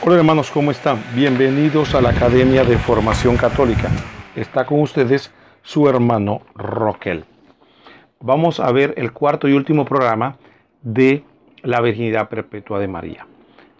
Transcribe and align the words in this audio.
Hola 0.00 0.18
hermanos, 0.18 0.52
¿cómo 0.52 0.70
están? 0.70 1.02
Bienvenidos 1.12 1.92
a 1.96 2.00
la 2.00 2.10
Academia 2.10 2.62
de 2.62 2.78
Formación 2.78 3.36
Católica. 3.36 3.90
Está 4.36 4.64
con 4.64 4.80
ustedes 4.80 5.34
su 5.62 5.88
hermano 5.88 6.42
Roquel. 6.54 7.24
Vamos 8.20 8.60
a 8.60 8.70
ver 8.70 8.94
el 8.96 9.12
cuarto 9.12 9.48
y 9.48 9.54
último 9.54 9.84
programa 9.84 10.36
de 10.82 11.24
la 11.62 11.80
Virginidad 11.80 12.28
Perpetua 12.28 12.78
de 12.78 12.86
María. 12.86 13.26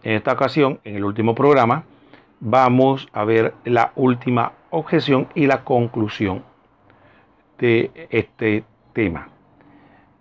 En 0.02 0.14
esta 0.14 0.32
ocasión, 0.32 0.80
en 0.82 0.96
el 0.96 1.04
último 1.04 1.36
programa, 1.36 1.84
vamos 2.40 3.08
a 3.12 3.24
ver 3.24 3.54
la 3.64 3.92
última 3.94 4.54
objeción 4.70 5.28
y 5.36 5.46
la 5.46 5.62
conclusión 5.62 6.42
de 7.58 7.92
este 8.10 8.64
tema. 8.92 9.28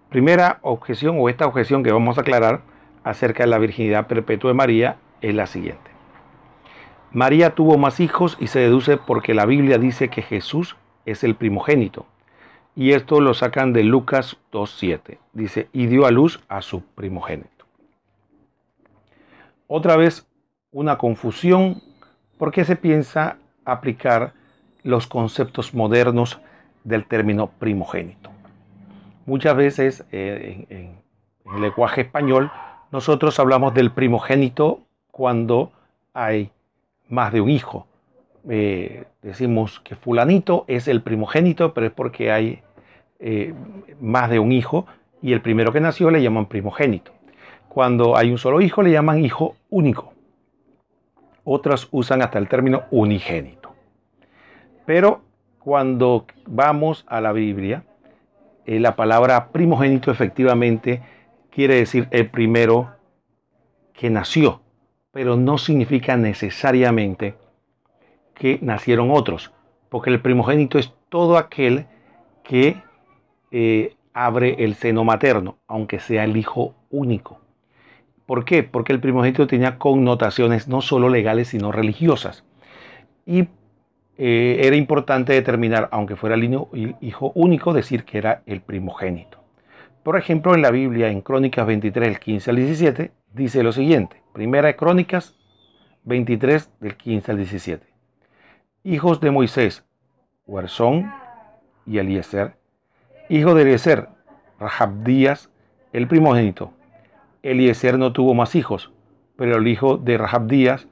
Primera 0.09 0.59
objeción 0.61 1.17
o 1.19 1.27
esta 1.27 1.47
objeción 1.47 1.83
que 1.83 1.91
vamos 1.91 2.19
a 2.19 2.21
aclarar 2.21 2.61
acerca 3.03 3.43
de 3.43 3.49
la 3.49 3.57
virginidad 3.57 4.05
perpetua 4.05 4.51
de 4.51 4.53
María 4.53 4.97
es 5.21 5.33
la 5.33 5.47
siguiente. 5.47 5.86
María 7.11 7.55
tuvo 7.55 7.77
más 7.77 7.99
hijos 7.99 8.37
y 8.39 8.47
se 8.47 8.59
deduce 8.59 8.97
porque 8.97 9.33
la 9.33 9.45
Biblia 9.45 9.77
dice 9.77 10.09
que 10.09 10.21
Jesús 10.21 10.75
es 11.05 11.23
el 11.23 11.35
primogénito. 11.35 12.05
Y 12.75 12.91
esto 12.91 13.21
lo 13.21 13.33
sacan 13.33 13.73
de 13.73 13.83
Lucas 13.83 14.37
2.7. 14.51 15.17
Dice, 15.33 15.69
y 15.73 15.87
dio 15.87 16.05
a 16.05 16.11
luz 16.11 16.43
a 16.47 16.61
su 16.61 16.81
primogénito. 16.81 17.65
Otra 19.67 19.97
vez 19.97 20.27
una 20.71 20.97
confusión 20.97 21.81
porque 22.37 22.65
se 22.65 22.75
piensa 22.75 23.37
aplicar 23.65 24.33
los 24.83 25.07
conceptos 25.07 25.73
modernos 25.73 26.39
del 26.83 27.05
término 27.05 27.47
primogénito. 27.47 28.29
Muchas 29.25 29.55
veces 29.55 30.05
eh, 30.11 30.65
en 30.69 30.99
el 31.55 31.61
lenguaje 31.61 32.01
español 32.01 32.51
nosotros 32.91 33.39
hablamos 33.39 33.73
del 33.73 33.91
primogénito 33.91 34.81
cuando 35.11 35.71
hay 36.13 36.51
más 37.09 37.33
de 37.33 37.41
un 37.41 37.49
hijo. 37.49 37.87
Eh, 38.49 39.05
decimos 39.21 39.79
que 39.81 39.95
fulanito 39.95 40.65
es 40.67 40.87
el 40.87 41.01
primogénito, 41.01 41.73
pero 41.73 41.87
es 41.87 41.93
porque 41.93 42.31
hay 42.31 42.61
eh, 43.19 43.53
más 43.99 44.29
de 44.29 44.39
un 44.39 44.51
hijo 44.51 44.85
y 45.21 45.33
el 45.33 45.41
primero 45.41 45.73
que 45.73 45.81
nació 45.81 46.11
le 46.11 46.21
llaman 46.21 46.45
primogénito. 46.45 47.11
Cuando 47.67 48.15
hay 48.15 48.31
un 48.31 48.37
solo 48.37 48.61
hijo 48.61 48.81
le 48.81 48.91
llaman 48.91 49.23
hijo 49.23 49.55
único. 49.69 50.13
Otras 51.43 51.87
usan 51.91 52.21
hasta 52.21 52.39
el 52.39 52.47
término 52.47 52.83
unigénito. 52.91 53.73
Pero 54.85 55.21
cuando 55.59 56.25
vamos 56.45 57.05
a 57.07 57.19
la 57.21 57.31
Biblia, 57.33 57.83
eh, 58.65 58.79
la 58.79 58.95
palabra 58.95 59.49
primogénito 59.49 60.11
efectivamente 60.11 61.01
quiere 61.49 61.75
decir 61.75 62.07
el 62.11 62.29
primero 62.29 62.91
que 63.93 64.09
nació 64.09 64.61
pero 65.17 65.35
no 65.35 65.57
significa 65.57 66.15
necesariamente 66.15 67.33
que 68.35 68.59
nacieron 68.61 69.09
otros, 69.09 69.51
porque 69.89 70.11
el 70.11 70.21
primogénito 70.21 70.77
es 70.77 70.93
todo 71.09 71.39
aquel 71.39 71.87
que 72.43 72.83
eh, 73.49 73.95
abre 74.13 74.63
el 74.63 74.75
seno 74.75 75.03
materno, 75.03 75.57
aunque 75.65 75.99
sea 75.99 76.23
el 76.23 76.37
hijo 76.37 76.75
único. 76.91 77.39
¿Por 78.27 78.45
qué? 78.45 78.61
Porque 78.61 78.93
el 78.93 78.99
primogénito 78.99 79.47
tenía 79.47 79.79
connotaciones 79.79 80.67
no 80.67 80.81
solo 80.81 81.09
legales, 81.09 81.47
sino 81.47 81.71
religiosas. 81.71 82.43
Y 83.25 83.47
eh, 84.19 84.61
era 84.65 84.75
importante 84.75 85.33
determinar, 85.33 85.89
aunque 85.91 86.15
fuera 86.15 86.35
el 86.35 86.43
hijo 87.01 87.31
único, 87.33 87.73
decir 87.73 88.03
que 88.03 88.19
era 88.19 88.43
el 88.45 88.61
primogénito. 88.61 89.39
Por 90.03 90.15
ejemplo, 90.15 90.53
en 90.53 90.61
la 90.61 90.69
Biblia, 90.69 91.09
en 91.09 91.21
Crónicas 91.21 91.65
23, 91.65 92.07
el 92.07 92.19
15 92.19 92.51
al 92.51 92.55
17, 92.57 93.11
dice 93.33 93.63
lo 93.63 93.71
siguiente. 93.71 94.21
Primera 94.37 94.67
de 94.67 94.75
Crónicas 94.75 95.33
23 96.03 96.69
del 96.79 96.95
15 96.95 97.31
al 97.31 97.37
17. 97.37 97.87
Hijos 98.83 99.19
de 99.19 99.31
Moisés, 99.31 99.83
Huerzón 100.45 101.11
y 101.87 101.97
Eliezer. 101.97 102.55
Hijo 103.29 103.55
de 103.55 103.63
Eliezer, 103.63 104.09
Rahabdías, 104.59 105.49
el 105.91 106.07
primogénito. 106.07 106.71
Eliezer 107.41 107.97
no 107.97 108.13
tuvo 108.13 108.35
más 108.35 108.53
hijos, 108.53 108.91
pero 109.37 109.57
el 109.57 109.67
hijo 109.67 109.97
de 109.97 110.19
Rahabdías 110.19 110.87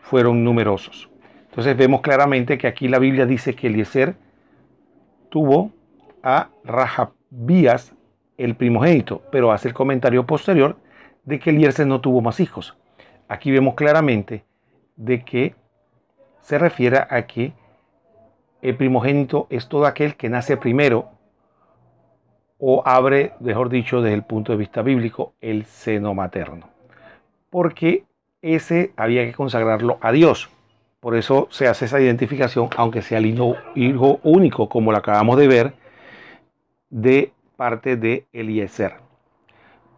fueron 0.00 0.42
numerosos. 0.42 1.10
Entonces 1.50 1.76
vemos 1.76 2.00
claramente 2.00 2.56
que 2.56 2.68
aquí 2.68 2.88
la 2.88 2.98
Biblia 2.98 3.26
dice 3.26 3.54
que 3.54 3.66
Eliezer 3.66 4.14
tuvo 5.28 5.72
a 6.22 6.48
Rahabías 6.64 7.94
el 8.38 8.54
primogénito, 8.54 9.20
pero 9.30 9.52
hace 9.52 9.68
el 9.68 9.74
comentario 9.74 10.24
posterior 10.24 10.78
de 11.24 11.38
que 11.38 11.50
Eliezer 11.50 11.86
no 11.86 12.00
tuvo 12.00 12.20
más 12.20 12.40
hijos. 12.40 12.76
Aquí 13.28 13.50
vemos 13.50 13.74
claramente 13.74 14.44
de 14.96 15.24
que 15.24 15.54
se 16.40 16.58
refiere 16.58 16.98
a 17.08 17.26
que 17.26 17.52
el 18.60 18.76
primogénito 18.76 19.46
es 19.50 19.68
todo 19.68 19.86
aquel 19.86 20.16
que 20.16 20.28
nace 20.28 20.56
primero 20.56 21.10
o 22.58 22.82
abre, 22.84 23.32
mejor 23.40 23.68
dicho, 23.70 24.02
desde 24.02 24.14
el 24.14 24.22
punto 24.22 24.52
de 24.52 24.58
vista 24.58 24.82
bíblico, 24.82 25.34
el 25.40 25.64
seno 25.64 26.14
materno. 26.14 26.68
Porque 27.50 28.04
ese 28.40 28.92
había 28.96 29.24
que 29.24 29.32
consagrarlo 29.32 29.98
a 30.00 30.12
Dios. 30.12 30.48
Por 31.00 31.16
eso 31.16 31.48
se 31.50 31.66
hace 31.66 31.86
esa 31.86 32.00
identificación, 32.00 32.68
aunque 32.76 33.02
sea 33.02 33.18
el 33.18 33.26
hijo, 33.26 34.20
único, 34.22 34.68
como 34.68 34.92
lo 34.92 34.98
acabamos 34.98 35.36
de 35.38 35.48
ver, 35.48 35.72
de 36.88 37.32
parte 37.56 37.96
de 37.96 38.26
Eliezer 38.32 38.94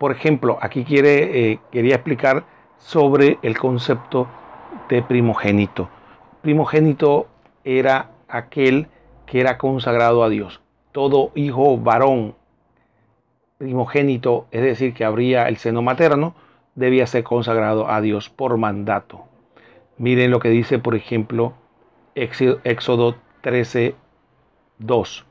por 0.04 0.12
ejemplo, 0.12 0.58
aquí 0.60 0.84
eh, 0.90 1.60
quería 1.72 1.94
explicar 1.94 2.44
sobre 2.76 3.38
el 3.40 3.56
concepto 3.56 4.28
de 4.90 5.02
primogénito. 5.02 5.88
Primogénito 6.42 7.26
era 7.64 8.10
aquel 8.28 8.88
que 9.24 9.40
era 9.40 9.56
consagrado 9.56 10.22
a 10.22 10.28
Dios. 10.28 10.60
Todo 10.92 11.32
hijo 11.34 11.78
varón 11.78 12.34
primogénito, 13.56 14.46
es 14.50 14.60
decir, 14.60 14.92
que 14.92 15.06
habría 15.06 15.48
el 15.48 15.56
seno 15.56 15.80
materno, 15.80 16.34
debía 16.74 17.06
ser 17.06 17.24
consagrado 17.24 17.88
a 17.88 18.02
Dios 18.02 18.28
por 18.28 18.58
mandato. 18.58 19.24
Miren 19.96 20.30
lo 20.30 20.38
que 20.38 20.50
dice, 20.50 20.78
por 20.78 20.96
ejemplo, 20.96 21.54
Éxodo 22.14 23.16
13, 23.40 23.94
2. 24.80 25.24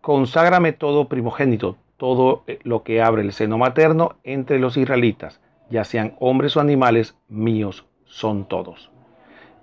Conságrame 0.00 0.72
todo 0.72 1.06
primogénito, 1.10 1.76
todo 1.98 2.44
eh, 2.46 2.58
lo 2.62 2.82
que 2.82 3.02
abre 3.02 3.20
el 3.20 3.32
seno 3.32 3.58
materno 3.58 4.16
entre 4.24 4.58
los 4.58 4.78
israelitas, 4.78 5.42
ya 5.68 5.84
sean 5.84 6.14
hombres 6.18 6.56
o 6.56 6.60
animales, 6.60 7.18
míos 7.28 7.84
son 8.06 8.48
todos. 8.48 8.90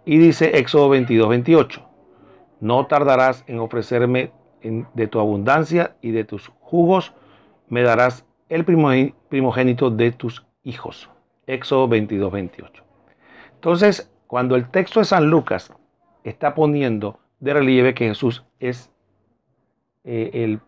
Y 0.05 0.19
dice 0.19 0.59
Éxodo 0.59 0.89
22, 0.89 1.27
28, 1.27 1.81
no 2.59 2.85
tardarás 2.85 3.43
en 3.47 3.59
ofrecerme 3.59 4.31
de 4.93 5.07
tu 5.07 5.19
abundancia 5.19 5.95
y 6.01 6.11
de 6.11 6.23
tus 6.23 6.51
jugos, 6.59 7.13
me 7.69 7.81
darás 7.81 8.25
el 8.49 8.65
primogénito 8.65 9.89
de 9.89 10.11
tus 10.11 10.45
hijos. 10.63 11.09
Éxodo 11.47 11.87
22, 11.87 12.31
28. 12.31 12.83
Entonces, 13.55 14.11
cuando 14.27 14.55
el 14.55 14.69
texto 14.69 14.99
de 14.99 15.05
San 15.05 15.29
Lucas 15.29 15.73
está 16.23 16.55
poniendo 16.55 17.19
de 17.39 17.53
relieve 17.53 17.93
que 17.93 18.07
Jesús 18.07 18.43
es 18.59 18.91
eh, 20.03 20.31
el 20.33 20.59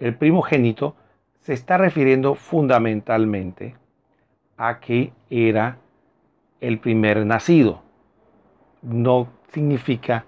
el 0.00 0.16
primogénito 0.16 0.96
se 1.40 1.52
está 1.52 1.78
refiriendo 1.78 2.34
fundamentalmente 2.34 3.76
a 4.56 4.80
que 4.80 5.12
era 5.30 5.78
el 6.60 6.78
primer 6.78 7.24
nacido. 7.24 7.82
No 8.82 9.28
significa 9.52 10.24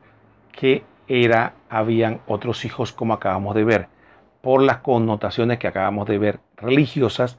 que 0.52 0.84
era, 1.08 1.54
habían 1.68 2.20
otros 2.26 2.64
hijos 2.64 2.92
como 2.92 3.14
acabamos 3.14 3.54
de 3.54 3.64
ver, 3.64 3.88
por 4.40 4.62
las 4.62 4.78
connotaciones 4.78 5.58
que 5.58 5.68
acabamos 5.68 6.06
de 6.06 6.18
ver 6.18 6.40
religiosas 6.56 7.38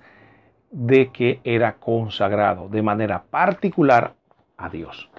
de 0.71 1.11
que 1.11 1.39
era 1.43 1.75
consagrado 1.75 2.67
de 2.69 2.81
manera 2.81 3.23
particular 3.23 4.15
a 4.57 4.69
Dios. 4.69 5.09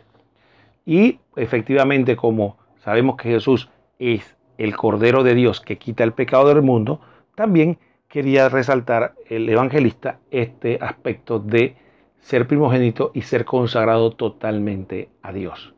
Y 0.84 1.20
efectivamente, 1.36 2.16
como 2.16 2.58
sabemos 2.78 3.16
que 3.16 3.30
Jesús 3.30 3.70
es 3.98 4.36
el 4.58 4.76
Cordero 4.76 5.22
de 5.22 5.34
Dios 5.34 5.60
que 5.60 5.78
quita 5.78 6.04
el 6.04 6.12
pecado 6.12 6.48
del 6.48 6.62
mundo, 6.62 7.00
también 7.34 7.78
quería 8.08 8.48
resaltar 8.48 9.14
el 9.28 9.48
evangelista 9.48 10.20
este 10.30 10.78
aspecto 10.80 11.38
de 11.38 11.76
ser 12.20 12.46
primogénito 12.46 13.10
y 13.12 13.22
ser 13.22 13.44
consagrado 13.44 14.12
totalmente 14.12 15.08
a 15.22 15.32
Dios. 15.32 15.74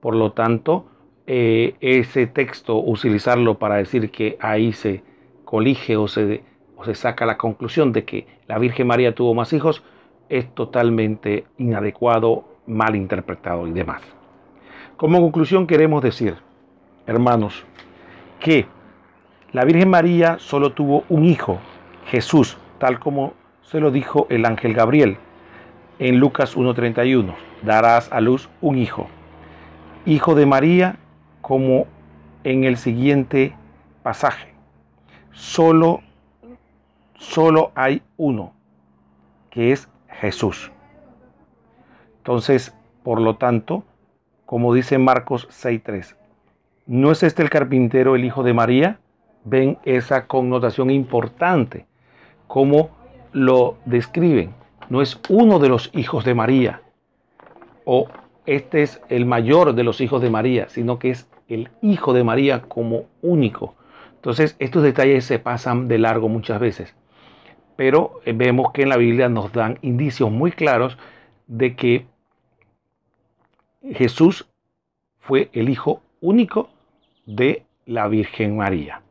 Por 0.00 0.16
lo 0.16 0.32
tanto, 0.32 0.86
eh, 1.26 1.74
ese 1.80 2.26
texto, 2.26 2.78
utilizarlo 2.78 3.58
para 3.58 3.76
decir 3.76 4.10
que 4.10 4.36
ahí 4.40 4.72
se 4.72 5.02
colige 5.44 5.96
o 5.96 6.08
se, 6.08 6.42
o 6.76 6.84
se 6.84 6.94
saca 6.94 7.26
la 7.26 7.36
conclusión 7.38 7.92
de 7.92 8.04
que 8.04 8.26
la 8.46 8.58
Virgen 8.58 8.86
María 8.86 9.14
tuvo 9.14 9.34
más 9.34 9.52
hijos, 9.52 9.82
es 10.28 10.52
totalmente 10.54 11.46
inadecuado, 11.58 12.44
mal 12.66 12.96
interpretado 12.96 13.66
y 13.66 13.72
demás. 13.72 14.02
Como 14.96 15.20
conclusión 15.20 15.66
queremos 15.66 16.02
decir, 16.02 16.36
hermanos, 17.06 17.64
que 18.40 18.66
la 19.52 19.64
Virgen 19.64 19.88
María 19.88 20.38
solo 20.38 20.72
tuvo 20.72 21.04
un 21.08 21.24
hijo, 21.24 21.58
Jesús, 22.06 22.58
tal 22.78 22.98
como 22.98 23.34
se 23.62 23.80
lo 23.80 23.90
dijo 23.90 24.26
el 24.30 24.44
ángel 24.44 24.74
Gabriel. 24.74 25.18
en 25.98 26.18
Lucas 26.18 26.58
1.31, 26.58 27.34
darás 27.62 28.12
a 28.12 28.20
luz 28.20 28.50
un 28.60 28.76
hijo, 28.76 29.06
hijo 30.04 30.34
de 30.34 30.44
María, 30.44 30.98
como 31.40 31.86
en 32.44 32.64
el 32.64 32.76
siguiente 32.76 33.56
pasaje. 34.02 34.52
Solo, 35.32 36.02
solo 37.14 37.72
hay 37.74 38.02
uno, 38.18 38.52
que 39.48 39.72
es 39.72 39.88
Jesús. 40.20 40.70
Entonces, 42.18 42.74
por 43.02 43.20
lo 43.20 43.36
tanto, 43.36 43.84
como 44.44 44.74
dice 44.74 44.98
Marcos 44.98 45.48
6.3, 45.48 46.14
¿no 46.86 47.12
es 47.12 47.22
este 47.22 47.42
el 47.42 47.50
carpintero 47.50 48.14
el 48.14 48.24
hijo 48.24 48.42
de 48.42 48.54
María? 48.54 48.98
Ven 49.44 49.78
esa 49.84 50.26
connotación 50.26 50.90
importante, 50.90 51.86
como 52.46 52.90
lo 53.32 53.76
describen. 53.84 54.54
No 54.88 55.02
es 55.02 55.20
uno 55.28 55.58
de 55.58 55.68
los 55.68 55.90
hijos 55.94 56.24
de 56.24 56.34
María, 56.34 56.82
o 57.84 58.08
este 58.46 58.82
es 58.82 59.00
el 59.08 59.26
mayor 59.26 59.74
de 59.74 59.84
los 59.84 60.00
hijos 60.00 60.22
de 60.22 60.30
María, 60.30 60.68
sino 60.68 60.98
que 60.98 61.10
es 61.10 61.28
el 61.48 61.70
hijo 61.82 62.12
de 62.12 62.24
María 62.24 62.62
como 62.62 63.06
único. 63.22 63.74
Entonces, 64.14 64.56
estos 64.58 64.82
detalles 64.82 65.24
se 65.24 65.38
pasan 65.38 65.88
de 65.88 65.98
largo 65.98 66.28
muchas 66.28 66.60
veces. 66.60 66.96
Pero 67.76 68.20
eh, 68.24 68.32
vemos 68.32 68.72
que 68.72 68.82
en 68.82 68.88
la 68.88 68.96
Biblia 68.96 69.28
nos 69.28 69.52
dan 69.52 69.78
indicios 69.82 70.30
muy 70.30 70.50
claros 70.50 70.98
de 71.46 71.76
que 71.76 72.06
Jesús 73.82 74.48
fue 75.20 75.50
el 75.52 75.68
hijo 75.68 76.02
único 76.20 76.70
de 77.26 77.64
la 77.84 78.08
Virgen 78.08 78.56
María. 78.56 79.02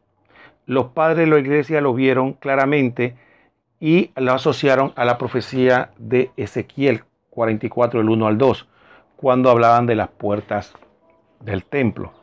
Los 0.66 0.88
padres 0.88 1.18
de 1.18 1.28
la 1.28 1.40
iglesia 1.40 1.82
lo 1.82 1.94
vieron 1.94 2.34
claramente 2.34 3.16
y 3.80 4.12
lo 4.16 4.34
asociaron 4.34 4.94
a 4.96 5.06
la 5.06 5.18
profecía 5.18 5.92
de 5.98 6.32
Ezequiel 6.38 7.04
44, 7.30 8.00
del 8.00 8.10
1 8.10 8.28
al 8.28 8.38
2, 8.38 8.68
cuando 9.18 9.50
hablaban 9.50 9.86
de 9.86 9.96
las 9.96 10.10
puertas 10.10 10.74
del 11.42 11.64
templo. 11.64 12.14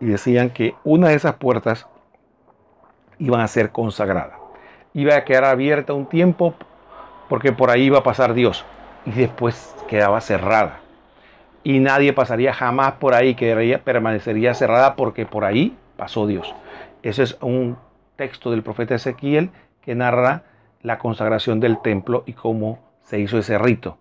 Y 0.00 0.06
decían 0.06 0.50
que 0.50 0.74
una 0.82 1.10
de 1.10 1.14
esas 1.14 1.34
puertas 1.34 1.86
iban 3.18 3.40
a 3.40 3.48
ser 3.48 3.70
consagradas. 3.70 4.38
Iba 4.94 5.16
a 5.16 5.24
quedar 5.24 5.44
abierta 5.44 5.92
un 5.92 6.06
tiempo 6.06 6.54
porque 7.28 7.52
por 7.52 7.70
ahí 7.70 7.84
iba 7.84 7.98
a 7.98 8.02
pasar 8.02 8.34
Dios. 8.34 8.64
Y 9.06 9.12
después 9.12 9.74
quedaba 9.86 10.20
cerrada 10.20 10.80
y 11.64 11.78
nadie 11.78 12.12
pasaría 12.12 12.52
jamás 12.52 12.94
por 12.94 13.14
ahí, 13.14 13.34
que 13.34 13.80
permanecería 13.84 14.54
cerrada 14.54 14.96
porque 14.96 15.26
por 15.26 15.44
ahí 15.44 15.76
pasó 15.96 16.26
Dios. 16.26 16.54
Ese 17.02 17.22
es 17.22 17.38
un 17.40 17.76
texto 18.16 18.50
del 18.50 18.62
profeta 18.62 18.94
Ezequiel 18.94 19.50
que 19.80 19.94
narra 19.94 20.44
la 20.82 20.98
consagración 20.98 21.60
del 21.60 21.80
templo 21.80 22.24
y 22.26 22.32
cómo 22.32 22.78
se 23.02 23.20
hizo 23.20 23.38
ese 23.38 23.58
rito. 23.58 23.98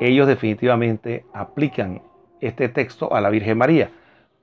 Ellos 0.00 0.26
definitivamente 0.26 1.24
aplican 1.32 2.02
este 2.40 2.68
texto 2.68 3.14
a 3.14 3.20
la 3.20 3.30
Virgen 3.30 3.58
María. 3.58 3.90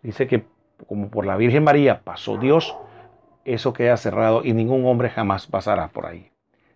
Dice 0.02 0.28
que 0.28 0.46
como 0.88 1.10
por 1.10 1.26
la 1.26 1.36
Virgen 1.36 1.64
María 1.64 2.02
pasó 2.04 2.38
Dios, 2.38 2.76
eso 3.46 3.74
queda 3.74 3.98
cerrado 3.98 4.44
y 4.44 4.54
ningún 4.54 4.86
hombre 4.86 5.10
jamás 5.10 5.48
pasará 5.48 5.90
por 5.90 6.06
ahí. 6.06 6.32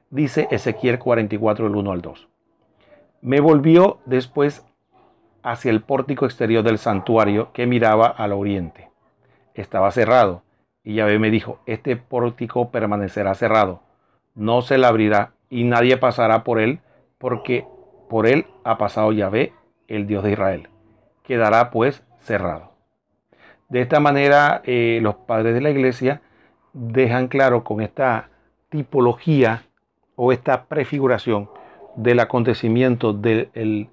Dice 0.10 0.48
Ezequiel 0.52 1.00
44, 1.00 1.68
el 1.68 1.76
1 1.76 1.92
al 1.92 2.02
2. 2.02 2.28
Me 3.22 3.40
volvió 3.40 4.00
después 4.06 4.66
hacia 5.44 5.72
el 5.72 5.82
pórtico 5.82 6.26
exterior 6.26 6.64
del 6.64 6.78
santuario 6.78 7.52
que 7.54 7.68
miraba 7.68 8.08
al 8.08 8.32
oriente. 8.32 8.90
Estaba 9.54 9.92
cerrado, 9.92 10.42
y 10.84 10.96
Yahvé 10.96 11.20
me 11.20 11.30
dijo, 11.30 11.60
este 11.66 11.96
pórtico 11.96 12.72
permanecerá 12.72 13.36
cerrado, 13.36 13.82
no 14.36 14.62
se 14.62 14.78
le 14.78 14.88
abrirá, 14.88 15.34
y 15.50 15.66
nadie 15.66 15.98
pasará 15.98 16.44
por 16.44 16.60
él, 16.60 16.80
porque 17.20 17.66
por 18.10 18.26
él 18.26 18.48
ha 18.64 18.78
pasado 18.78 19.12
Yahvé, 19.12 19.54
el 19.88 20.08
Dios 20.08 20.24
de 20.24 20.32
Israel. 20.32 20.70
Quedará 21.24 21.70
pues 21.70 22.04
cerrado. 22.20 22.72
De 23.70 23.82
esta 23.82 24.00
manera, 24.00 24.62
eh, 24.66 25.00
los 25.02 25.16
padres 25.16 25.54
de 25.54 25.62
la 25.62 25.70
iglesia 25.70 26.22
dejan 26.74 27.28
claro 27.28 27.64
con 27.64 27.82
esta 27.82 28.30
tipología 28.70 29.64
o 30.16 30.32
esta 30.32 30.66
prefiguración 30.66 31.50
del 31.96 32.20
acontecimiento 32.20 33.14
del 33.14 33.90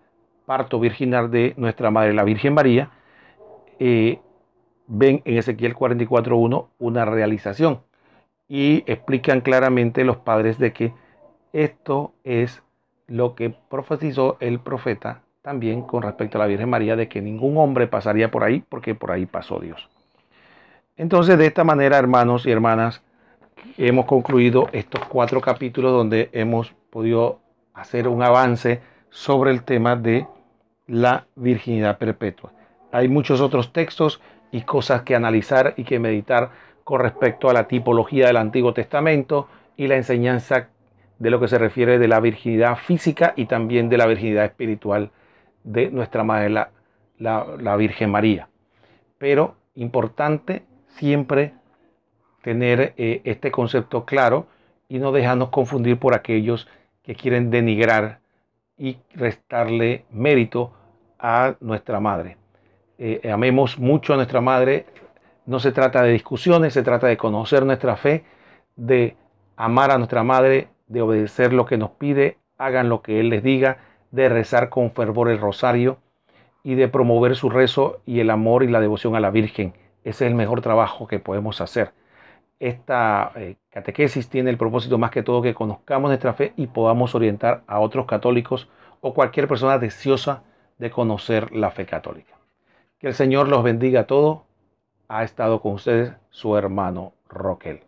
parto 0.51 0.81
virginal 0.81 1.31
de 1.31 1.55
nuestra 1.59 1.93
Madre, 1.93 2.13
la 2.13 2.25
Virgen 2.25 2.55
María, 2.55 2.91
eh, 3.79 4.19
ven 4.89 5.23
en 5.25 5.39
Ezequiel 5.39 5.77
44.1 5.77 6.67
una 6.81 7.05
realización 7.05 7.83
y 8.49 8.83
explican 8.91 9.43
claramente 9.43 10.03
los 10.03 10.17
padres 10.17 10.59
de 10.59 10.73
que 10.73 10.93
esto 11.53 12.15
es 12.25 12.65
lo 13.07 13.37
que 13.37 13.51
profetizó 13.51 14.39
el 14.41 14.59
profeta 14.59 15.23
también 15.41 15.83
con 15.83 16.03
respecto 16.03 16.37
a 16.37 16.41
la 16.41 16.49
Virgen 16.49 16.69
María, 16.69 16.97
de 16.97 17.09
que 17.09 17.23
ningún 17.23 17.57
hombre 17.57 17.87
pasaría 17.87 18.33
por 18.33 18.43
ahí 18.43 18.65
porque 18.69 18.97
por 18.97 19.13
ahí 19.13 19.27
pasó 19.27 19.61
Dios. 19.61 19.89
Entonces, 20.97 21.39
de 21.39 21.47
esta 21.47 21.63
manera, 21.63 21.97
hermanos 21.97 22.45
y 22.45 22.51
hermanas, 22.51 23.05
hemos 23.79 24.07
concluido 24.07 24.69
estos 24.73 25.05
cuatro 25.05 25.41
capítulos 25.41 25.93
donde 25.93 26.29
hemos 26.33 26.73
podido 26.91 27.39
hacer 27.73 28.09
un 28.09 28.25
avance 28.25 28.81
sobre 29.11 29.53
el 29.53 29.63
tema 29.63 29.95
de 29.95 30.27
la 30.91 31.27
virginidad 31.37 31.99
perpetua. 31.99 32.53
Hay 32.93 33.09
muchos 33.09 33.41
otros 33.41 33.73
textos 33.73 34.21
y 34.51 34.63
cosas 34.63 35.03
que 35.03 35.15
analizar 35.15 35.75
y 35.77 35.85
que 35.85 36.01
meditar 36.01 36.51
con 36.83 37.01
respecto 37.01 37.49
a 37.49 37.53
la 37.53 37.69
tipología 37.69 38.27
del 38.27 38.37
Antiguo 38.37 38.75
Testamento 38.75 39.49
y 39.77 39.87
la 39.87 39.97
enseñanza 39.97 40.69
de 41.21 41.31
lo 41.31 41.39
que 41.39 41.47
se 41.47 41.59
refiere 41.59 41.99
de 41.99 42.09
la 42.09 42.19
virginidad 42.19 42.77
física 42.77 43.35
y 43.37 43.47
también 43.47 43.89
de 43.89 43.99
la 43.99 44.07
virginidad 44.07 44.45
espiritual 44.45 45.11
de 45.63 45.91
nuestra 45.91 46.25
Madre, 46.25 46.51
la, 46.51 46.71
la, 47.19 47.77
Virgen 47.77 48.11
María. 48.11 48.49
Pero 49.19 49.55
importante 49.77 50.65
siempre 50.89 51.53
tener 52.43 52.95
eh, 52.97 53.21
este 53.25 53.53
concepto 53.53 54.05
claro 54.05 54.47
y 54.89 54.99
no 54.99 55.13
dejarnos 55.13 55.51
confundir 55.51 55.99
por 55.99 56.15
aquellos 56.15 56.67
que 57.05 57.15
quieren 57.15 57.51
denigrar 57.51 58.19
y 58.77 58.97
restarle 59.15 60.07
mérito 60.11 60.73
a 61.21 61.55
nuestra 61.61 62.01
madre. 62.01 62.37
Eh, 62.99 63.31
amemos 63.33 63.79
mucho 63.79 64.13
a 64.13 64.17
nuestra 64.17 64.41
madre. 64.41 64.87
No 65.47 65.61
se 65.61 65.73
trata 65.73 66.03
de 66.03 66.13
discusiones, 66.13 66.75
se 66.75 66.83
trata 66.83 67.07
de 67.07 67.17
conocer 67.17 67.65
nuestra 67.65 67.97
fe, 67.97 68.25
de 68.77 69.17
amar 69.57 69.91
a 69.91 69.99
nuestra 69.99 70.23
madre, 70.23 70.69
de 70.87 71.03
obedecer 71.03 71.53
lo 71.53 71.67
que 71.67 71.79
nos 71.79 71.91
pide, 71.91 72.39
hagan 72.59 72.89
lo 72.89 73.03
que 73.03 73.21
Él 73.21 73.31
les 73.31 73.43
diga, 73.43 73.79
de 74.11 74.29
rezar 74.29 74.69
con 74.69 74.91
fervor 74.93 75.29
el 75.31 75.39
rosario 75.39 75.99
y 76.63 76.75
de 76.75 76.89
promover 76.89 77.37
su 77.37 77.49
rezo 77.49 78.01
y 78.07 78.21
el 78.21 78.31
amor 78.31 78.63
y 78.65 78.69
la 78.69 78.81
devoción 78.81 79.17
a 79.17 79.21
la 79.21 79.31
Virgen. 79.31 79.75
Ese 80.05 80.25
es 80.25 80.31
el 80.31 80.35
mejor 80.35 80.61
trabajo 80.61 81.07
que 81.07 81.19
podemos 81.19 81.61
hacer. 81.61 81.93
Esta 82.59 83.33
eh, 83.37 83.57
catequesis 83.71 84.29
tiene 84.29 84.51
el 84.51 84.59
propósito 84.59 84.99
más 84.99 85.11
que 85.11 85.23
todo 85.23 85.41
que 85.41 85.55
conozcamos 85.55 86.11
nuestra 86.11 86.35
fe 86.35 86.53
y 86.57 86.67
podamos 86.67 87.15
orientar 87.15 87.63
a 87.67 87.81
otros 87.81 88.05
católicos 88.05 88.69
o 89.01 89.15
cualquier 89.15 89.49
persona 89.49 89.79
deseosa 89.79 90.43
de 90.81 90.91
conocer 90.91 91.53
la 91.53 91.71
fe 91.71 91.85
católica. 91.85 92.35
Que 92.99 93.09
el 93.09 93.15
Señor 93.15 93.49
los 93.49 93.63
bendiga 93.63 94.01
a 94.01 94.07
todos. 94.07 94.41
Ha 95.09 95.23
estado 95.25 95.61
con 95.61 95.75
ustedes 95.75 96.13
su 96.31 96.57
hermano 96.57 97.13
Roquel. 97.29 97.83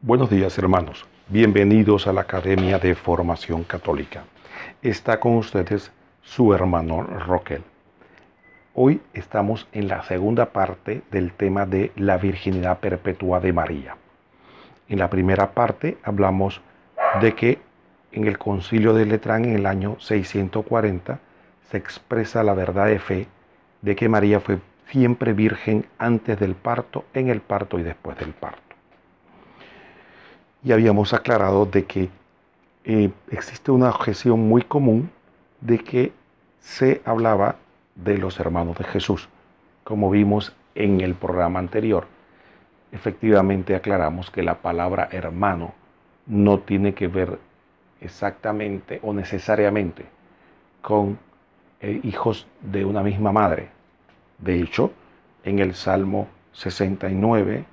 Buenos 0.00 0.30
días 0.30 0.56
hermanos, 0.56 1.06
bienvenidos 1.26 2.06
a 2.06 2.12
la 2.12 2.20
Academia 2.20 2.78
de 2.78 2.94
Formación 2.94 3.64
Católica. 3.64 4.22
Está 4.80 5.18
con 5.18 5.34
ustedes 5.36 5.90
su 6.22 6.54
hermano 6.54 7.02
Roquel. 7.02 7.64
Hoy 8.74 9.02
estamos 9.14 9.66
en 9.72 9.88
la 9.88 10.04
segunda 10.04 10.52
parte 10.52 11.02
del 11.10 11.32
tema 11.32 11.66
de 11.66 11.90
la 11.96 12.16
virginidad 12.16 12.78
perpetua 12.78 13.40
de 13.40 13.52
María. 13.52 13.96
En 14.88 15.00
la 15.00 15.10
primera 15.10 15.50
parte 15.50 15.98
hablamos 16.04 16.60
de 17.20 17.34
que 17.34 17.67
en 18.12 18.26
el 18.26 18.38
concilio 18.38 18.94
de 18.94 19.06
Letrán 19.06 19.44
en 19.44 19.56
el 19.56 19.66
año 19.66 19.96
640 20.00 21.20
se 21.70 21.76
expresa 21.76 22.42
la 22.42 22.54
verdad 22.54 22.86
de 22.86 22.98
fe 22.98 23.26
de 23.82 23.94
que 23.94 24.08
María 24.08 24.40
fue 24.40 24.58
siempre 24.90 25.32
virgen 25.32 25.86
antes 25.98 26.38
del 26.40 26.54
parto, 26.54 27.04
en 27.12 27.28
el 27.28 27.40
parto 27.40 27.78
y 27.78 27.82
después 27.82 28.18
del 28.18 28.32
parto. 28.32 28.62
Y 30.64 30.72
habíamos 30.72 31.12
aclarado 31.12 31.66
de 31.66 31.84
que 31.84 32.08
eh, 32.84 33.10
existe 33.30 33.70
una 33.70 33.90
objeción 33.90 34.40
muy 34.40 34.62
común 34.62 35.10
de 35.60 35.78
que 35.78 36.12
se 36.60 37.02
hablaba 37.04 37.56
de 37.94 38.18
los 38.18 38.40
hermanos 38.40 38.78
de 38.78 38.84
Jesús, 38.84 39.28
como 39.84 40.10
vimos 40.10 40.54
en 40.74 41.00
el 41.00 41.14
programa 41.14 41.58
anterior. 41.58 42.06
Efectivamente 42.92 43.74
aclaramos 43.74 44.30
que 44.30 44.42
la 44.42 44.54
palabra 44.54 45.08
hermano 45.12 45.74
no 46.26 46.60
tiene 46.60 46.94
que 46.94 47.08
ver 47.08 47.38
exactamente 48.00 49.00
o 49.02 49.12
necesariamente 49.12 50.06
con 50.82 51.18
eh, 51.80 52.00
hijos 52.02 52.46
de 52.60 52.84
una 52.84 53.02
misma 53.02 53.32
madre. 53.32 53.68
De 54.38 54.60
hecho, 54.60 54.92
en 55.44 55.58
el 55.58 55.74
Salmo 55.74 56.28
69, 56.52 57.64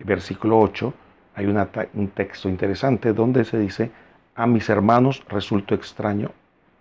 versículo 0.00 0.58
8, 0.60 0.94
hay 1.34 1.46
un 1.46 2.08
texto 2.08 2.48
interesante 2.48 3.12
donde 3.12 3.44
se 3.44 3.58
dice, 3.58 3.90
a 4.34 4.46
mis 4.46 4.68
hermanos 4.68 5.22
resultó 5.28 5.74
extraño 5.74 6.30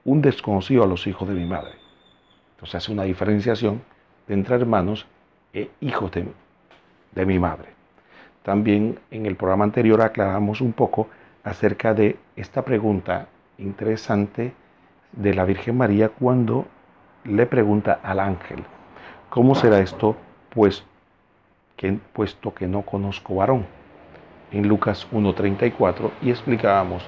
un 0.03 0.21
desconocido 0.21 0.83
a 0.83 0.87
los 0.87 1.07
hijos 1.07 1.27
de 1.27 1.33
mi 1.33 1.45
madre. 1.45 1.73
Entonces 2.55 2.75
hace 2.75 2.91
una 2.91 3.03
diferenciación 3.03 3.81
entre 4.27 4.55
hermanos 4.55 5.07
e 5.53 5.69
hijos 5.81 6.11
de, 6.11 6.27
de 7.13 7.25
mi 7.25 7.39
madre. 7.39 7.69
También 8.43 8.99
en 9.11 9.25
el 9.25 9.35
programa 9.35 9.65
anterior 9.65 10.01
aclaramos 10.01 10.61
un 10.61 10.73
poco 10.73 11.07
acerca 11.45 11.93
de 11.93 12.17
esta 12.35 12.65
pregunta 12.65 13.27
interesante 13.59 14.51
de 15.13 15.33
la 15.33 15.45
Virgen 15.45 15.77
María 15.77 16.09
cuando 16.09 16.65
le 17.23 17.45
pregunta 17.45 17.99
al 18.03 18.19
ángel, 18.19 18.63
¿cómo 19.29 19.55
será 19.55 19.79
esto 19.79 20.17
pues, 20.49 20.83
puesto 22.13 22.53
que 22.53 22.67
no 22.67 22.81
conozco 22.81 23.35
varón? 23.35 23.65
En 24.51 24.67
Lucas 24.67 25.07
1.34 25.11 26.11
y 26.21 26.31
explicábamos 26.31 27.07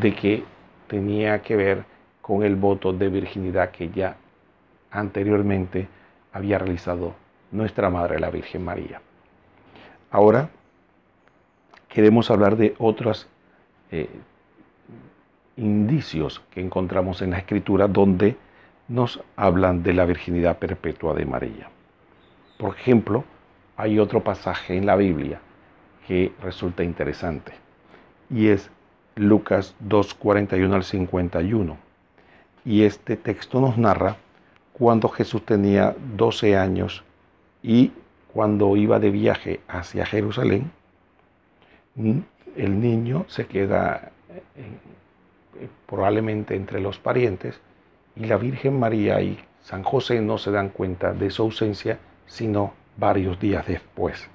de 0.00 0.14
que 0.14 0.44
tenía 0.86 1.40
que 1.42 1.56
ver 1.56 1.84
con 2.20 2.42
el 2.42 2.56
voto 2.56 2.92
de 2.92 3.08
virginidad 3.08 3.70
que 3.70 3.88
ya 3.90 4.16
anteriormente 4.90 5.88
había 6.32 6.58
realizado 6.58 7.14
nuestra 7.50 7.88
Madre 7.88 8.20
la 8.20 8.30
Virgen 8.30 8.64
María. 8.64 9.00
Ahora 10.10 10.50
queremos 11.88 12.30
hablar 12.30 12.56
de 12.56 12.74
otros 12.78 13.26
eh, 13.90 14.08
indicios 15.56 16.40
que 16.50 16.60
encontramos 16.60 17.22
en 17.22 17.30
la 17.30 17.38
Escritura 17.38 17.88
donde 17.88 18.36
nos 18.88 19.20
hablan 19.36 19.82
de 19.82 19.94
la 19.94 20.04
virginidad 20.04 20.58
perpetua 20.58 21.14
de 21.14 21.26
María. 21.26 21.68
Por 22.58 22.74
ejemplo, 22.76 23.24
hay 23.76 23.98
otro 23.98 24.22
pasaje 24.22 24.76
en 24.76 24.86
la 24.86 24.96
Biblia 24.96 25.40
que 26.06 26.32
resulta 26.42 26.82
interesante 26.82 27.52
y 28.28 28.48
es 28.48 28.70
Lucas 29.16 29.74
2, 29.80 30.14
41 30.14 30.74
al 30.74 30.84
51. 30.84 31.76
Y 32.64 32.82
este 32.82 33.16
texto 33.16 33.60
nos 33.60 33.76
narra 33.76 34.16
cuando 34.72 35.08
Jesús 35.08 35.44
tenía 35.44 35.94
12 36.16 36.56
años 36.56 37.02
y 37.62 37.92
cuando 38.32 38.76
iba 38.76 38.98
de 38.98 39.10
viaje 39.10 39.60
hacia 39.68 40.06
Jerusalén, 40.06 40.70
el 42.56 42.80
niño 42.80 43.24
se 43.28 43.46
queda 43.46 44.12
probablemente 45.86 46.54
entre 46.54 46.80
los 46.80 46.98
parientes 46.98 47.60
y 48.16 48.26
la 48.26 48.36
Virgen 48.36 48.78
María 48.78 49.20
y 49.20 49.38
San 49.62 49.82
José 49.82 50.20
no 50.20 50.38
se 50.38 50.50
dan 50.50 50.70
cuenta 50.70 51.12
de 51.12 51.30
su 51.30 51.42
ausencia 51.42 51.98
sino 52.26 52.72
varios 52.96 53.40
días 53.40 53.66
después. 53.66 54.28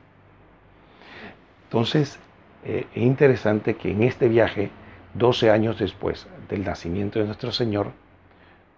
Entonces, 1.65 2.19
eh, 2.65 2.87
es 2.93 3.03
interesante 3.03 3.75
que 3.75 3.91
en 3.91 4.03
este 4.03 4.27
viaje, 4.27 4.69
12 5.13 5.49
años 5.49 5.79
después 5.79 6.27
del 6.49 6.63
nacimiento 6.65 7.19
de 7.19 7.25
nuestro 7.25 7.51
Señor, 7.51 7.91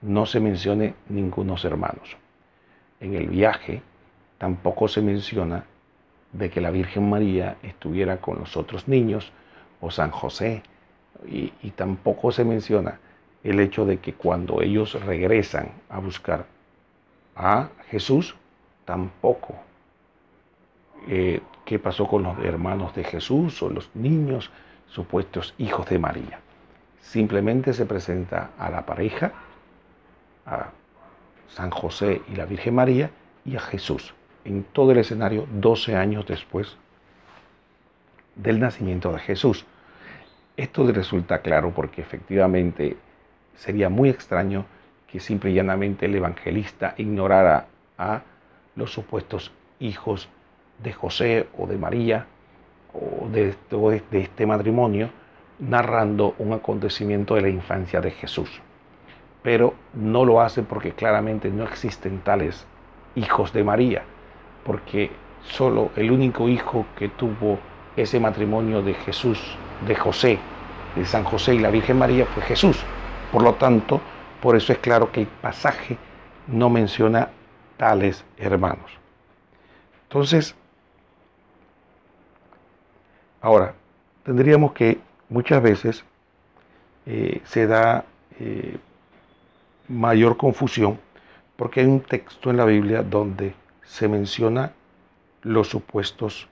no 0.02 0.26
se 0.26 0.40
mencione 0.40 0.94
ningunos 1.10 1.66
hermanos. 1.66 2.18
En 3.00 3.16
el 3.16 3.28
viaje 3.28 3.82
tampoco 4.38 4.88
se 4.88 5.02
menciona 5.02 5.66
de 6.32 6.50
que 6.50 6.62
la 6.62 6.72
Virgen 6.72 7.10
María 7.10 7.58
estuviera 7.64 8.18
con 8.18 8.40
los 8.40 8.58
otros 8.58 8.88
niños 8.88 9.32
o 9.82 9.92
San 9.92 10.12
José. 10.12 10.64
Y, 11.26 11.50
tampoco 11.72 12.32
se 12.32 12.44
menciona 12.44 13.00
el 13.44 13.60
hecho 13.60 13.86
de 13.86 14.00
que 14.00 14.14
cuando 14.14 14.62
ellos 14.62 14.94
regresan 15.06 15.72
a 15.90 16.00
buscar 16.00 16.46
a 17.36 17.70
Jesús, 17.90 18.36
tampoco. 18.86 19.56
Eh, 21.08 21.42
qué 21.66 21.80
pasó 21.80 22.08
con 22.08 22.24
los 22.24 22.38
hermanos 22.40 22.96
de 22.96 23.04
Jesús 23.04 23.62
o 23.62 23.70
los 23.70 23.90
niños 23.96 24.52
supuestos 24.88 25.54
hijos 25.58 25.90
de 25.90 26.00
María. 26.00 26.40
Simplemente 27.02 27.74
se 27.74 27.86
presenta 27.86 28.52
a 28.58 28.70
la 28.70 28.86
pareja, 28.86 29.32
a 30.46 30.70
San 31.50 31.72
José 31.72 32.22
y 32.32 32.36
la 32.36 32.46
Virgen 32.46 32.76
María 32.76 33.12
y 33.46 33.56
a 33.56 33.60
Jesús 33.60 34.14
en 34.48 34.64
todo 34.64 34.92
el 34.92 35.00
escenario 35.00 35.46
12 35.52 35.96
años 35.96 36.26
después 36.26 36.78
del 38.36 38.60
nacimiento 38.60 39.12
de 39.12 39.20
Jesús. 39.20 39.66
Esto 40.56 40.90
resulta 40.92 41.40
claro 41.40 41.72
porque 41.76 42.02
efectivamente 42.02 42.96
sería 43.56 43.90
muy 43.90 44.10
extraño 44.10 44.66
que 45.08 45.20
simple 45.20 45.52
y 45.52 45.56
llanamente 45.56 46.06
el 46.06 46.16
evangelista 46.16 46.96
ignorara 46.98 47.68
a 47.98 48.22
los 48.76 48.94
supuestos 48.94 49.52
hijos 49.80 50.30
de 50.82 50.94
José 50.94 51.48
o 51.58 51.68
de 51.68 51.78
María 51.78 52.26
o 52.94 53.28
de, 53.28 53.54
de 54.12 54.22
este 54.22 54.46
matrimonio 54.46 55.10
narrando 55.60 56.36
un 56.38 56.54
acontecimiento 56.54 57.36
de 57.36 57.42
la 57.42 57.50
infancia 57.50 58.00
de 58.00 58.12
Jesús. 58.12 58.62
Pero 59.44 59.74
no 59.94 60.24
lo 60.24 60.40
hace 60.42 60.64
porque 60.64 60.94
claramente 60.94 61.50
no 61.50 61.64
existen 61.66 62.20
tales 62.20 62.66
hijos 63.16 63.54
de 63.54 63.64
María, 63.64 64.04
porque 64.68 65.10
solo 65.44 65.92
el 65.96 66.12
único 66.12 66.50
hijo 66.50 66.86
que 66.98 67.08
tuvo 67.08 67.58
ese 67.96 68.20
matrimonio 68.20 68.82
de 68.84 68.94
Jesús, 68.94 69.40
de 69.88 69.96
José, 69.96 70.38
de 70.94 71.06
San 71.06 71.24
José 71.24 71.56
y 71.56 71.60
la 71.60 71.72
Virgen 71.72 71.98
María 71.98 72.26
fue 72.26 72.44
Jesús. 72.44 72.78
Por 73.32 73.44
lo 73.44 73.54
tanto, 73.54 74.02
por 74.42 74.58
eso 74.58 74.74
es 74.74 74.80
claro 74.80 75.10
que 75.10 75.22
el 75.22 75.28
pasaje 75.28 75.98
no 76.48 76.70
menciona 76.70 77.30
tales 77.78 78.26
hermanos. 78.38 78.92
Entonces, 80.04 80.54
ahora, 83.42 83.74
tendríamos 84.24 84.74
que 84.74 85.00
muchas 85.30 85.64
veces 85.64 86.04
eh, 87.06 87.42
se 87.46 87.68
da 87.68 88.04
eh, 88.42 88.78
mayor 89.88 90.36
confusión 90.36 91.00
porque 91.56 91.80
hay 91.80 91.86
un 91.86 92.02
texto 92.02 92.50
en 92.50 92.58
la 92.58 92.66
Biblia 92.66 93.02
donde 93.02 93.54
se 93.88 94.08
menciona 94.08 94.74
los 95.42 95.70
supuestos 95.70 96.48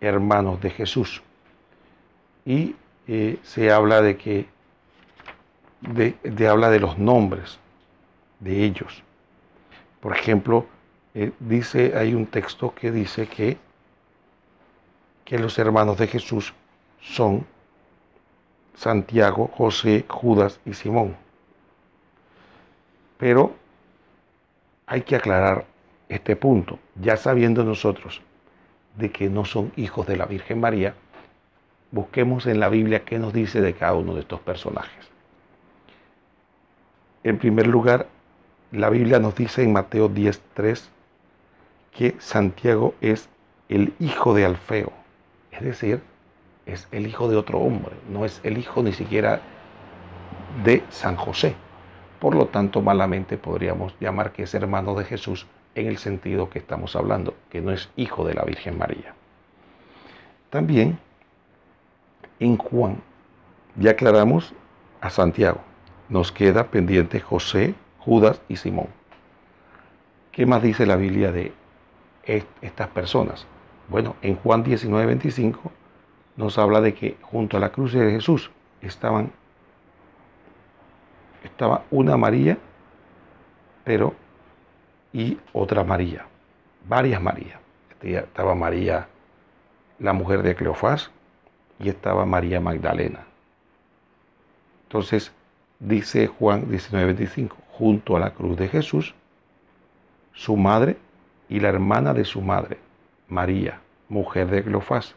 hermanos 0.00 0.60
de 0.60 0.70
Jesús 0.70 1.22
y 2.44 2.74
eh, 3.06 3.38
se 3.42 3.70
habla 3.70 4.02
de 4.02 4.16
que 4.16 4.48
de, 5.80 6.48
habla 6.48 6.70
de 6.70 6.80
los 6.80 6.98
nombres 6.98 7.58
de 8.40 8.64
ellos. 8.64 9.02
Por 10.00 10.16
ejemplo, 10.16 10.66
eh, 11.14 11.32
dice, 11.38 11.96
hay 11.96 12.14
un 12.14 12.26
texto 12.26 12.74
que 12.74 12.90
dice 12.90 13.26
que, 13.26 13.56
que 15.24 15.38
los 15.38 15.58
hermanos 15.58 15.98
de 15.98 16.06
Jesús 16.06 16.52
son 17.00 17.46
Santiago, 18.74 19.48
José, 19.48 20.04
Judas 20.08 20.60
y 20.64 20.74
Simón. 20.74 21.16
Pero 23.18 23.54
hay 24.86 25.02
que 25.02 25.16
aclarar 25.16 25.69
este 26.10 26.34
punto, 26.36 26.78
ya 27.00 27.16
sabiendo 27.16 27.64
nosotros 27.64 28.20
de 28.96 29.10
que 29.10 29.30
no 29.30 29.44
son 29.44 29.72
hijos 29.76 30.06
de 30.06 30.16
la 30.16 30.26
Virgen 30.26 30.60
María, 30.60 30.94
busquemos 31.92 32.46
en 32.46 32.60
la 32.60 32.68
Biblia 32.68 33.04
qué 33.04 33.18
nos 33.18 33.32
dice 33.32 33.60
de 33.60 33.74
cada 33.74 33.94
uno 33.94 34.14
de 34.14 34.20
estos 34.20 34.40
personajes. 34.40 35.08
En 37.22 37.38
primer 37.38 37.68
lugar, 37.68 38.08
la 38.72 38.90
Biblia 38.90 39.20
nos 39.20 39.36
dice 39.36 39.62
en 39.62 39.72
Mateo 39.72 40.10
10.3 40.10 40.88
que 41.92 42.16
Santiago 42.18 42.94
es 43.00 43.28
el 43.68 43.94
hijo 44.00 44.34
de 44.34 44.44
Alfeo, 44.44 44.92
es 45.52 45.62
decir, 45.62 46.02
es 46.66 46.88
el 46.90 47.06
hijo 47.06 47.28
de 47.28 47.36
otro 47.36 47.60
hombre, 47.60 47.94
no 48.10 48.24
es 48.24 48.40
el 48.42 48.58
hijo 48.58 48.82
ni 48.82 48.92
siquiera 48.92 49.40
de 50.64 50.82
San 50.90 51.14
José. 51.16 51.54
Por 52.18 52.34
lo 52.34 52.46
tanto, 52.46 52.82
malamente 52.82 53.38
podríamos 53.38 53.94
llamar 54.00 54.32
que 54.32 54.42
es 54.42 54.54
hermano 54.54 54.94
de 54.94 55.04
Jesús 55.04 55.46
en 55.80 55.86
el 55.86 55.98
sentido 55.98 56.50
que 56.50 56.58
estamos 56.58 56.94
hablando, 56.96 57.34
que 57.50 57.60
no 57.60 57.72
es 57.72 57.90
hijo 57.96 58.26
de 58.26 58.34
la 58.34 58.44
Virgen 58.44 58.78
María. 58.78 59.14
También 60.50 60.98
en 62.38 62.56
Juan 62.56 62.98
ya 63.76 63.92
aclaramos 63.92 64.52
a 65.00 65.10
Santiago 65.10 65.60
nos 66.10 66.32
queda 66.32 66.66
pendiente 66.66 67.20
José, 67.20 67.74
Judas 68.00 68.42
y 68.48 68.56
Simón. 68.56 68.88
¿Qué 70.32 70.44
más 70.44 70.62
dice 70.62 70.84
la 70.84 70.96
Biblia 70.96 71.32
de 71.32 71.52
estas 72.60 72.88
personas? 72.88 73.46
Bueno, 73.88 74.16
en 74.20 74.36
Juan 74.36 74.62
19, 74.62 75.06
25 75.06 75.72
nos 76.36 76.58
habla 76.58 76.80
de 76.80 76.94
que 76.94 77.16
junto 77.22 77.56
a 77.56 77.60
la 77.60 77.70
cruz 77.70 77.92
de 77.92 78.10
Jesús 78.10 78.50
estaban 78.82 79.32
estaba 81.44 81.84
una 81.90 82.16
María, 82.16 82.58
pero 83.84 84.14
y 85.12 85.38
otra 85.52 85.84
María, 85.84 86.26
varias 86.88 87.20
Marías. 87.20 87.58
Este 87.90 88.16
estaba 88.16 88.54
María, 88.54 89.08
la 89.98 90.12
mujer 90.12 90.42
de 90.42 90.54
Cleofás, 90.54 91.10
y 91.78 91.88
estaba 91.88 92.26
María 92.26 92.60
Magdalena. 92.60 93.20
Entonces, 94.84 95.32
dice 95.78 96.26
Juan 96.26 96.68
19:25, 96.68 97.56
junto 97.72 98.16
a 98.16 98.20
la 98.20 98.30
cruz 98.30 98.56
de 98.56 98.68
Jesús, 98.68 99.14
su 100.32 100.56
madre 100.56 100.96
y 101.48 101.60
la 101.60 101.68
hermana 101.68 102.14
de 102.14 102.24
su 102.24 102.40
madre, 102.40 102.78
María, 103.28 103.80
mujer 104.08 104.48
de 104.48 104.62
Cleofás, 104.62 105.14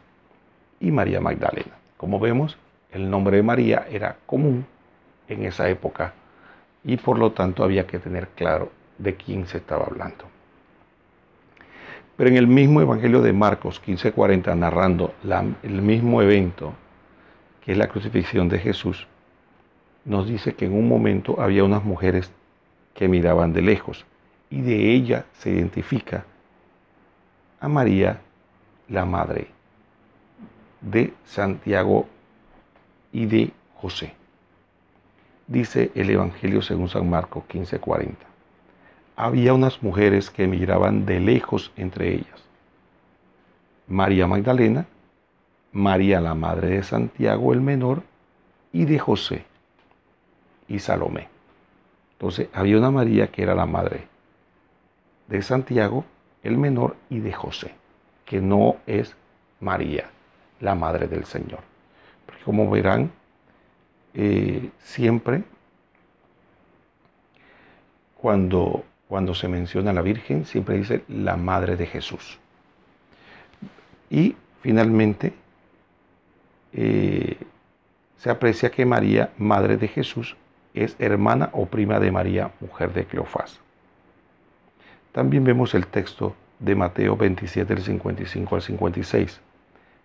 y 0.80 0.90
María 0.90 1.20
Magdalena. 1.20 1.72
Como 1.96 2.18
vemos, 2.18 2.58
el 2.90 3.10
nombre 3.10 3.38
de 3.38 3.42
María 3.42 3.86
era 3.90 4.16
común 4.26 4.66
en 5.28 5.44
esa 5.44 5.68
época 5.68 6.12
y 6.84 6.96
por 6.96 7.18
lo 7.18 7.32
tanto 7.32 7.64
había 7.64 7.86
que 7.86 7.98
tener 7.98 8.28
claro 8.28 8.70
de 8.98 9.14
quién 9.16 9.46
se 9.46 9.58
estaba 9.58 9.86
hablando. 9.86 10.24
Pero 12.16 12.30
en 12.30 12.36
el 12.36 12.46
mismo 12.46 12.80
Evangelio 12.80 13.22
de 13.22 13.32
Marcos 13.32 13.80
15:40, 13.80 14.54
narrando 14.54 15.14
el 15.62 15.82
mismo 15.82 16.22
evento, 16.22 16.74
que 17.64 17.72
es 17.72 17.78
la 17.78 17.88
crucifixión 17.88 18.48
de 18.48 18.58
Jesús, 18.58 19.06
nos 20.04 20.28
dice 20.28 20.54
que 20.54 20.66
en 20.66 20.74
un 20.74 20.88
momento 20.88 21.40
había 21.40 21.64
unas 21.64 21.82
mujeres 21.82 22.30
que 22.94 23.08
miraban 23.08 23.52
de 23.52 23.62
lejos 23.62 24.04
y 24.50 24.60
de 24.60 24.92
ella 24.92 25.24
se 25.32 25.50
identifica 25.50 26.24
a 27.60 27.68
María, 27.68 28.20
la 28.88 29.06
madre 29.06 29.48
de 30.82 31.14
Santiago 31.24 32.06
y 33.10 33.26
de 33.26 33.50
José. 33.76 34.14
Dice 35.46 35.90
el 35.94 36.10
Evangelio 36.10 36.62
según 36.62 36.88
San 36.88 37.08
Marcos 37.08 37.44
15:40. 37.48 38.33
Había 39.16 39.54
unas 39.54 39.82
mujeres 39.82 40.30
que 40.30 40.46
miraban 40.46 41.06
de 41.06 41.20
lejos 41.20 41.72
entre 41.76 42.14
ellas. 42.14 42.44
María 43.86 44.26
Magdalena, 44.26 44.86
María 45.72 46.20
la 46.20 46.34
madre 46.34 46.68
de 46.68 46.82
Santiago 46.82 47.52
el 47.52 47.60
menor 47.60 48.02
y 48.72 48.84
de 48.84 48.98
José 48.98 49.44
y 50.68 50.78
Salomé. 50.78 51.28
Entonces 52.12 52.48
había 52.52 52.78
una 52.78 52.90
María 52.90 53.28
que 53.30 53.42
era 53.42 53.54
la 53.54 53.66
madre 53.66 54.08
de 55.28 55.42
Santiago 55.42 56.04
el 56.42 56.58
menor 56.58 56.96
y 57.08 57.20
de 57.20 57.32
José, 57.32 57.74
que 58.24 58.40
no 58.40 58.76
es 58.86 59.16
María, 59.60 60.10
la 60.60 60.74
madre 60.74 61.08
del 61.08 61.24
Señor. 61.24 61.60
Porque 62.26 62.42
como 62.44 62.70
verán, 62.70 63.10
eh, 64.12 64.70
siempre 64.78 65.42
cuando, 68.16 68.84
cuando 69.08 69.34
se 69.34 69.48
menciona 69.48 69.90
a 69.90 69.94
la 69.94 70.02
Virgen, 70.02 70.44
siempre 70.44 70.76
dice 70.76 71.04
la 71.08 71.36
madre 71.36 71.76
de 71.76 71.86
Jesús. 71.86 72.38
Y 74.10 74.36
finalmente, 74.62 75.32
eh, 76.72 77.36
se 78.16 78.30
aprecia 78.30 78.70
que 78.70 78.86
María, 78.86 79.30
madre 79.38 79.76
de 79.76 79.88
Jesús, 79.88 80.36
es 80.72 80.96
hermana 80.98 81.50
o 81.52 81.66
prima 81.66 82.00
de 82.00 82.10
María, 82.10 82.50
mujer 82.60 82.92
de 82.92 83.04
Cleofás. 83.04 83.60
También 85.12 85.44
vemos 85.44 85.74
el 85.74 85.86
texto 85.86 86.34
de 86.58 86.74
Mateo 86.74 87.16
27, 87.16 87.74
del 87.74 87.84
55 87.84 88.54
al 88.56 88.62
56, 88.62 89.40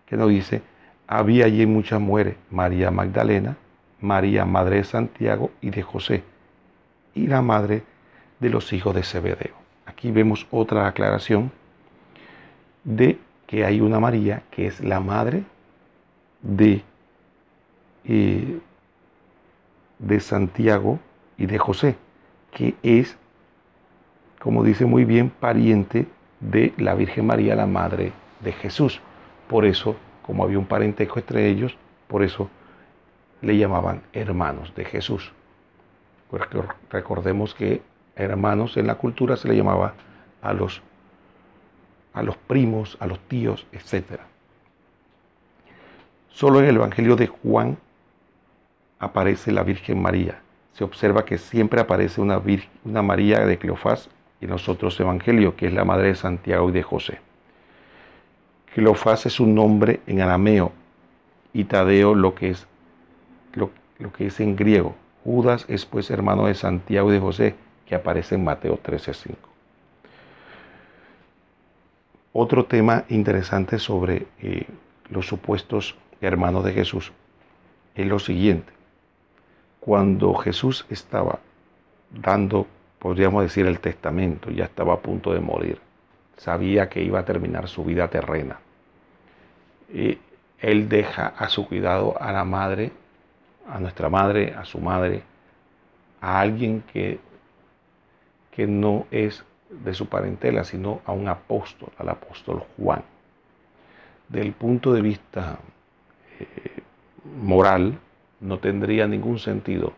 que 0.05 0.17
nos 0.17 0.29
dice, 0.29 0.61
había 1.07 1.45
allí 1.45 1.65
muchas 1.65 1.99
mujeres, 1.99 2.35
María 2.51 2.91
Magdalena, 2.91 3.57
María, 4.01 4.45
madre 4.45 4.77
de 4.77 4.83
Santiago 4.83 5.51
y 5.61 5.71
de 5.71 5.81
José, 5.81 6.23
y 7.15 7.27
la 7.27 7.41
madre 7.41 7.83
de 8.39 8.49
los 8.49 8.71
hijos 8.73 8.95
de 8.95 9.03
Zebedeo. 9.03 9.55
Aquí 9.85 10.11
vemos 10.11 10.47
otra 10.51 10.87
aclaración 10.87 11.51
de 12.83 13.19
que 13.47 13.65
hay 13.65 13.81
una 13.81 13.99
María 13.99 14.43
que 14.51 14.67
es 14.67 14.79
la 14.81 14.99
madre 14.99 15.43
de, 16.41 16.83
eh, 18.05 18.59
de 19.97 20.19
Santiago 20.19 20.99
y 21.37 21.45
de 21.45 21.57
José, 21.57 21.95
que 22.51 22.75
es, 22.83 23.17
como 24.39 24.63
dice 24.63 24.85
muy 24.85 25.05
bien, 25.05 25.29
pariente 25.29 26.07
de 26.39 26.73
la 26.77 26.95
Virgen 26.95 27.25
María, 27.25 27.55
la 27.55 27.65
madre 27.65 28.13
de 28.41 28.51
Jesús. 28.53 29.01
Por 29.47 29.65
eso, 29.65 29.95
como 30.21 30.43
había 30.43 30.59
un 30.59 30.65
parentesco 30.65 31.19
entre 31.19 31.47
ellos, 31.49 31.75
por 32.07 32.23
eso 32.23 32.49
le 33.41 33.57
llamaban 33.57 34.01
hermanos 34.13 34.73
de 34.75 34.85
Jesús. 34.85 35.31
Recordemos 36.91 37.55
que 37.55 37.81
hermanos 38.23 38.77
en 38.77 38.87
la 38.87 38.95
cultura 38.95 39.37
se 39.37 39.47
le 39.47 39.55
llamaba 39.55 39.93
a 40.41 40.53
los, 40.53 40.81
a 42.13 42.23
los 42.23 42.37
primos, 42.37 42.97
a 42.99 43.07
los 43.07 43.19
tíos, 43.19 43.65
etc. 43.71 44.19
Solo 46.29 46.59
en 46.59 46.65
el 46.65 46.75
Evangelio 46.75 47.15
de 47.15 47.27
Juan 47.27 47.77
aparece 48.99 49.51
la 49.51 49.63
Virgen 49.63 50.01
María. 50.01 50.39
Se 50.73 50.83
observa 50.83 51.25
que 51.25 51.37
siempre 51.37 51.81
aparece 51.81 52.21
una, 52.21 52.41
una 52.85 53.01
María 53.01 53.45
de 53.45 53.57
Cleofás 53.57 54.09
en 54.41 54.49
los 54.49 54.69
otros 54.69 54.99
evangelios, 54.99 55.55
que 55.55 55.67
es 55.67 55.73
la 55.73 55.83
madre 55.83 56.07
de 56.07 56.15
Santiago 56.15 56.69
y 56.69 56.71
de 56.71 56.83
José. 56.83 57.19
Cleofás 58.73 59.25
es 59.25 59.39
un 59.39 59.55
nombre 59.55 60.01
en 60.07 60.21
arameo 60.21 60.71
y 61.53 61.65
Tadeo 61.65 62.15
lo 62.15 62.35
que 62.35 62.51
es 62.51 62.67
lo, 63.53 63.71
que 64.13 64.27
es 64.27 64.39
en 64.39 64.55
griego. 64.55 64.95
Judas 65.23 65.65
es 65.67 65.85
pues 65.85 66.09
hermano 66.11 66.45
de 66.45 66.53
Santiago 66.53 67.09
y 67.09 67.13
de 67.13 67.19
José, 67.19 67.55
que 67.89 67.95
aparece 67.95 68.35
en 68.35 68.45
Mateo 68.45 68.77
13:5. 68.77 69.35
Otro 72.31 72.65
tema 72.65 73.03
interesante 73.09 73.79
sobre 73.79 74.27
eh, 74.39 74.67
los 75.09 75.27
supuestos 75.27 75.97
hermanos 76.21 76.63
de 76.63 76.73
Jesús 76.73 77.11
es 77.95 78.05
lo 78.05 78.19
siguiente. 78.19 78.71
Cuando 79.79 80.33
Jesús 80.35 80.85
estaba 80.89 81.39
dando, 82.11 82.67
podríamos 82.99 83.43
decir, 83.43 83.65
el 83.65 83.79
testamento, 83.79 84.51
ya 84.51 84.65
estaba 84.65 84.93
a 84.93 84.99
punto 84.99 85.33
de 85.33 85.39
morir, 85.39 85.79
sabía 86.37 86.87
que 86.87 87.01
iba 87.01 87.19
a 87.19 87.25
terminar 87.25 87.67
su 87.67 87.83
vida 87.83 88.07
terrena. 88.09 88.59
Y 89.91 90.19
él 90.59 90.87
deja 90.87 91.27
a 91.27 91.49
su 91.49 91.67
cuidado 91.67 92.15
a 92.21 92.31
la 92.31 92.45
madre 92.45 92.91
a 93.69 93.79
nuestra 93.79 94.09
madre, 94.09 94.53
a 94.57 94.65
su 94.65 94.79
madre, 94.79 95.21
a 96.21 96.39
alguien 96.39 96.83
que, 96.91 97.19
que 98.59 98.67
no 98.67 99.07
es 99.09 99.45
de 99.69 99.93
su 99.93 100.07
parentela, 100.07 100.65
sino 100.65 100.99
a 101.05 101.13
un 101.13 101.29
apóstol, 101.29 101.93
al 101.97 102.09
apóstol 102.09 102.61
Juan. 102.75 103.03
Del 104.27 104.51
punto 104.51 104.91
de 104.91 105.01
vista 105.01 105.59
eh, 106.37 106.81
moral, 107.41 107.97
no 108.41 108.59
tendría 108.59 109.07
ningún 109.07 109.39
sentido 109.39 109.93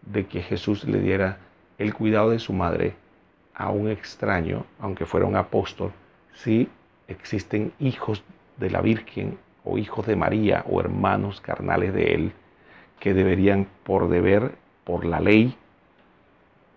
de 0.00 0.24
que 0.24 0.40
Jesús 0.40 0.84
le 0.84 0.98
diera 0.98 1.40
el 1.76 1.92
cuidado 1.92 2.30
de 2.30 2.38
su 2.38 2.54
madre 2.54 2.94
a 3.54 3.68
un 3.68 3.90
extraño, 3.90 4.64
aunque 4.78 5.04
fuera 5.04 5.26
un 5.26 5.36
apóstol, 5.36 5.92
si 6.32 6.70
existen 7.06 7.74
hijos 7.80 8.24
de 8.56 8.70
la 8.70 8.80
Virgen 8.80 9.36
o 9.62 9.76
hijos 9.76 10.06
de 10.06 10.16
María 10.16 10.64
o 10.70 10.80
hermanos 10.80 11.42
carnales 11.42 11.92
de 11.92 12.14
él 12.14 12.32
que 12.98 13.12
deberían 13.12 13.66
por 13.84 14.08
deber, 14.08 14.54
por 14.84 15.04
la 15.04 15.20
ley, 15.20 15.54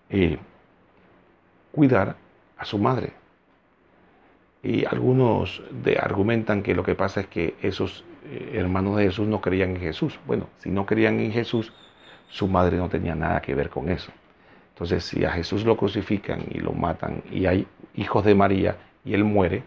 eh, 0.10 0.38
cuidar 1.74 2.16
a 2.58 2.64
su 2.64 2.78
madre. 2.78 3.12
Y 4.62 4.86
algunos 4.86 5.62
argumentan 6.00 6.64
que 6.64 6.74
lo 6.74 6.84
que 6.84 6.96
pasa 6.96 7.22
es 7.22 7.28
que 7.28 7.56
esos 7.62 8.06
eh, 8.26 8.52
hermanos 8.54 8.96
de 8.96 9.06
Jesús 9.06 9.28
no 9.28 9.42
creían 9.42 9.72
en 9.72 9.82
Jesús. 9.82 10.18
Bueno, 10.26 10.48
si 10.60 10.70
no 10.70 10.86
creían 10.86 11.20
en 11.20 11.34
Jesús, 11.34 11.74
su 12.30 12.48
madre 12.48 12.78
no 12.78 12.88
tenía 12.88 13.16
nada 13.16 13.42
que 13.42 13.56
ver 13.56 13.70
con 13.70 13.90
eso. 13.90 14.12
Entonces, 14.70 15.04
si 15.04 15.26
a 15.26 15.32
Jesús 15.32 15.66
lo 15.66 15.76
crucifican 15.76 16.46
y 16.50 16.60
lo 16.60 16.72
matan 16.72 17.24
y 17.30 17.46
hay 17.46 17.68
hijos 17.96 18.24
de 18.24 18.36
María 18.36 18.78
y 19.04 19.14
él 19.14 19.24
muere, 19.24 19.64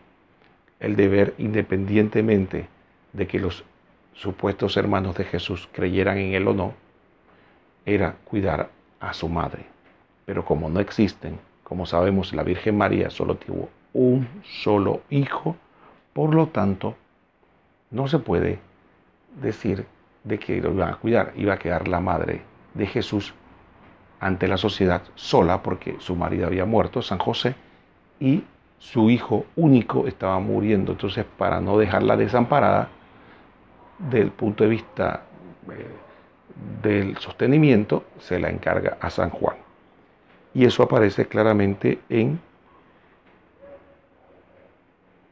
el 0.80 0.96
deber, 0.96 1.34
independientemente 1.38 2.68
de 3.12 3.26
que 3.26 3.38
los 3.38 3.64
supuestos 4.14 4.76
hermanos 4.76 5.16
de 5.16 5.24
Jesús 5.24 5.68
creyeran 5.72 6.18
en 6.18 6.34
él 6.34 6.48
o 6.48 6.54
no, 6.54 6.74
era 7.84 8.16
cuidar 8.24 8.70
a 9.00 9.12
su 9.12 9.28
madre. 9.28 9.66
Pero 10.24 10.44
como 10.44 10.68
no 10.68 10.80
existen, 10.80 11.38
como 11.66 11.84
sabemos, 11.84 12.32
la 12.32 12.44
Virgen 12.44 12.78
María 12.78 13.10
solo 13.10 13.34
tuvo 13.34 13.68
un 13.92 14.28
solo 14.44 15.00
hijo, 15.10 15.56
por 16.12 16.32
lo 16.32 16.46
tanto, 16.46 16.94
no 17.90 18.06
se 18.06 18.20
puede 18.20 18.60
decir 19.42 19.84
de 20.22 20.38
que 20.38 20.60
lo 20.60 20.70
iban 20.70 20.90
a 20.90 20.96
cuidar. 20.98 21.32
Iba 21.34 21.54
a 21.54 21.58
quedar 21.58 21.88
la 21.88 21.98
madre 21.98 22.42
de 22.74 22.86
Jesús 22.86 23.34
ante 24.20 24.46
la 24.46 24.58
sociedad 24.58 25.02
sola 25.16 25.60
porque 25.60 25.96
su 25.98 26.14
marido 26.14 26.46
había 26.46 26.66
muerto, 26.66 27.02
San 27.02 27.18
José, 27.18 27.56
y 28.20 28.44
su 28.78 29.10
hijo 29.10 29.46
único 29.56 30.06
estaba 30.06 30.38
muriendo. 30.38 30.92
Entonces, 30.92 31.24
para 31.36 31.60
no 31.60 31.78
dejarla 31.78 32.16
desamparada, 32.16 32.90
del 33.98 34.30
punto 34.30 34.62
de 34.62 34.70
vista 34.70 35.24
eh, 35.68 35.88
del 36.80 37.16
sostenimiento 37.18 38.04
se 38.20 38.38
la 38.38 38.50
encarga 38.50 38.98
a 39.00 39.10
San 39.10 39.30
Juan. 39.30 39.65
Y 40.56 40.64
eso 40.64 40.82
aparece 40.82 41.26
claramente 41.26 41.98
en, 42.08 42.40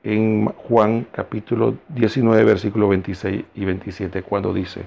en 0.02 0.44
Juan 0.44 1.06
capítulo 1.10 1.76
19, 1.88 2.44
versículos 2.44 2.90
26 2.90 3.42
y 3.54 3.64
27, 3.64 4.22
cuando 4.22 4.52
dice, 4.52 4.82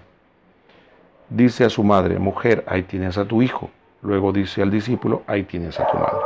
dice 1.27 1.65
a 1.65 1.71
su 1.71 1.83
madre, 1.83 2.19
mujer, 2.19 2.63
ahí 2.67 2.83
tienes 2.83 3.17
a 3.17 3.25
tu 3.25 3.41
hijo. 3.41 3.71
Luego 4.03 4.31
dice 4.31 4.61
al 4.61 4.69
discípulo, 4.69 5.23
ahí 5.25 5.41
tienes 5.41 5.79
a 5.79 5.87
tu 5.87 5.97
madre. 5.97 6.19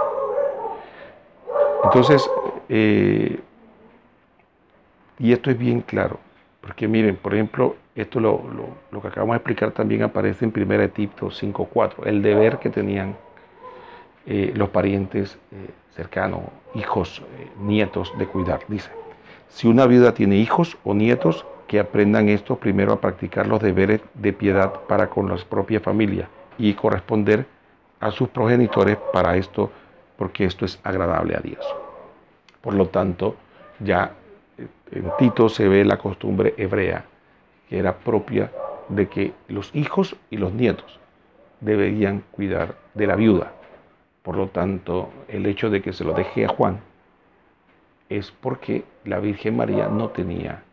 Entonces, 1.86 2.30
eh, 2.68 3.40
y 5.20 5.32
esto 5.32 5.52
es 5.52 5.58
bien 5.58 5.80
claro, 5.80 6.20
porque 6.60 6.86
miren, 6.86 7.16
por 7.16 7.34
ejemplo, 7.34 7.78
Esto 7.96 8.20
lo, 8.20 8.42
que 9.02 9.08
acabamos 9.08 9.36
de 9.36 9.38
explicar 9.38 9.72
también 9.72 10.04
aparece 10.04 10.44
en 10.44 10.54
1 10.54 10.84
Egipto 10.84 11.28
5.4, 11.28 12.08
el 12.08 12.22
deber 12.22 12.60
que 12.60 12.70
tenían 12.70 13.16
eh, 14.26 14.54
los 14.56 14.70
parientes 14.70 15.38
eh, 15.52 15.70
cercanos, 15.96 16.42
hijos, 16.76 17.22
eh, 17.40 17.48
nietos 17.60 18.14
de 18.18 18.28
cuidar. 18.28 18.62
Dice, 18.68 18.92
si 19.50 19.68
una 19.68 19.86
viuda 19.88 20.14
tiene 20.14 20.38
hijos 20.38 20.78
o 20.84 20.94
nietos, 20.94 21.46
que 21.68 21.80
aprendan 21.80 22.28
esto 22.28 22.58
primero 22.58 22.92
a 22.92 23.00
practicar 23.00 23.48
los 23.48 23.62
deberes 23.62 24.02
de 24.14 24.34
piedad 24.34 24.82
para 24.88 25.10
con 25.10 25.30
la 25.30 25.38
propia 25.38 25.80
familia 25.80 26.28
y 26.58 26.74
corresponder 26.74 27.46
a 28.02 28.12
sus 28.12 28.28
progenitores 28.28 28.98
para 29.14 29.38
esto, 29.38 29.72
porque 30.18 30.44
esto 30.44 30.66
es 30.66 30.80
agradable 30.84 31.36
a 31.36 31.40
Dios. 31.40 31.66
Por 32.60 32.74
lo 32.74 32.88
tanto, 32.88 33.38
ya 33.80 34.12
en 34.92 35.12
Tito 35.18 35.48
se 35.48 35.68
ve 35.68 35.86
la 35.86 35.98
costumbre 35.98 36.54
hebrea, 36.58 37.06
que 37.70 37.80
era 37.80 37.96
propia 37.96 38.52
de 38.90 39.08
que 39.08 39.34
los 39.48 39.74
hijos 39.74 40.16
y 40.30 40.38
los 40.38 40.54
nietos 40.54 41.00
deberían 41.62 42.24
cuidar 42.32 42.76
de 42.94 43.08
la 43.08 43.16
viuda. 43.16 43.54
Por 44.24 44.38
lo 44.38 44.48
tanto, 44.48 45.10
el 45.28 45.46
hecho 45.46 45.70
de 45.70 45.82
que 45.82 45.94
se 45.94 46.04
lo 46.04 46.14
deje 46.14 46.46
a 46.46 46.50
Juan 46.50 46.80
es 48.10 48.32
porque 48.32 48.84
la 49.06 49.20
Virgen 49.20 49.58
María 49.58 49.88
no 49.88 50.10
tenía 50.10 50.64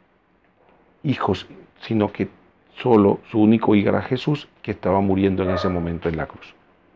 hijos, 1.02 1.46
sino 1.80 2.12
que 2.12 2.28
solo 2.76 3.20
su 3.30 3.40
único 3.40 3.74
hijo 3.74 3.88
era 3.88 4.02
Jesús, 4.02 4.48
que 4.62 4.72
estaba 4.72 5.00
muriendo 5.00 5.44
en 5.44 5.50
ese 5.50 5.68
momento 5.68 6.08
en 6.08 6.16
la 6.16 6.26
cruz. 6.26 6.54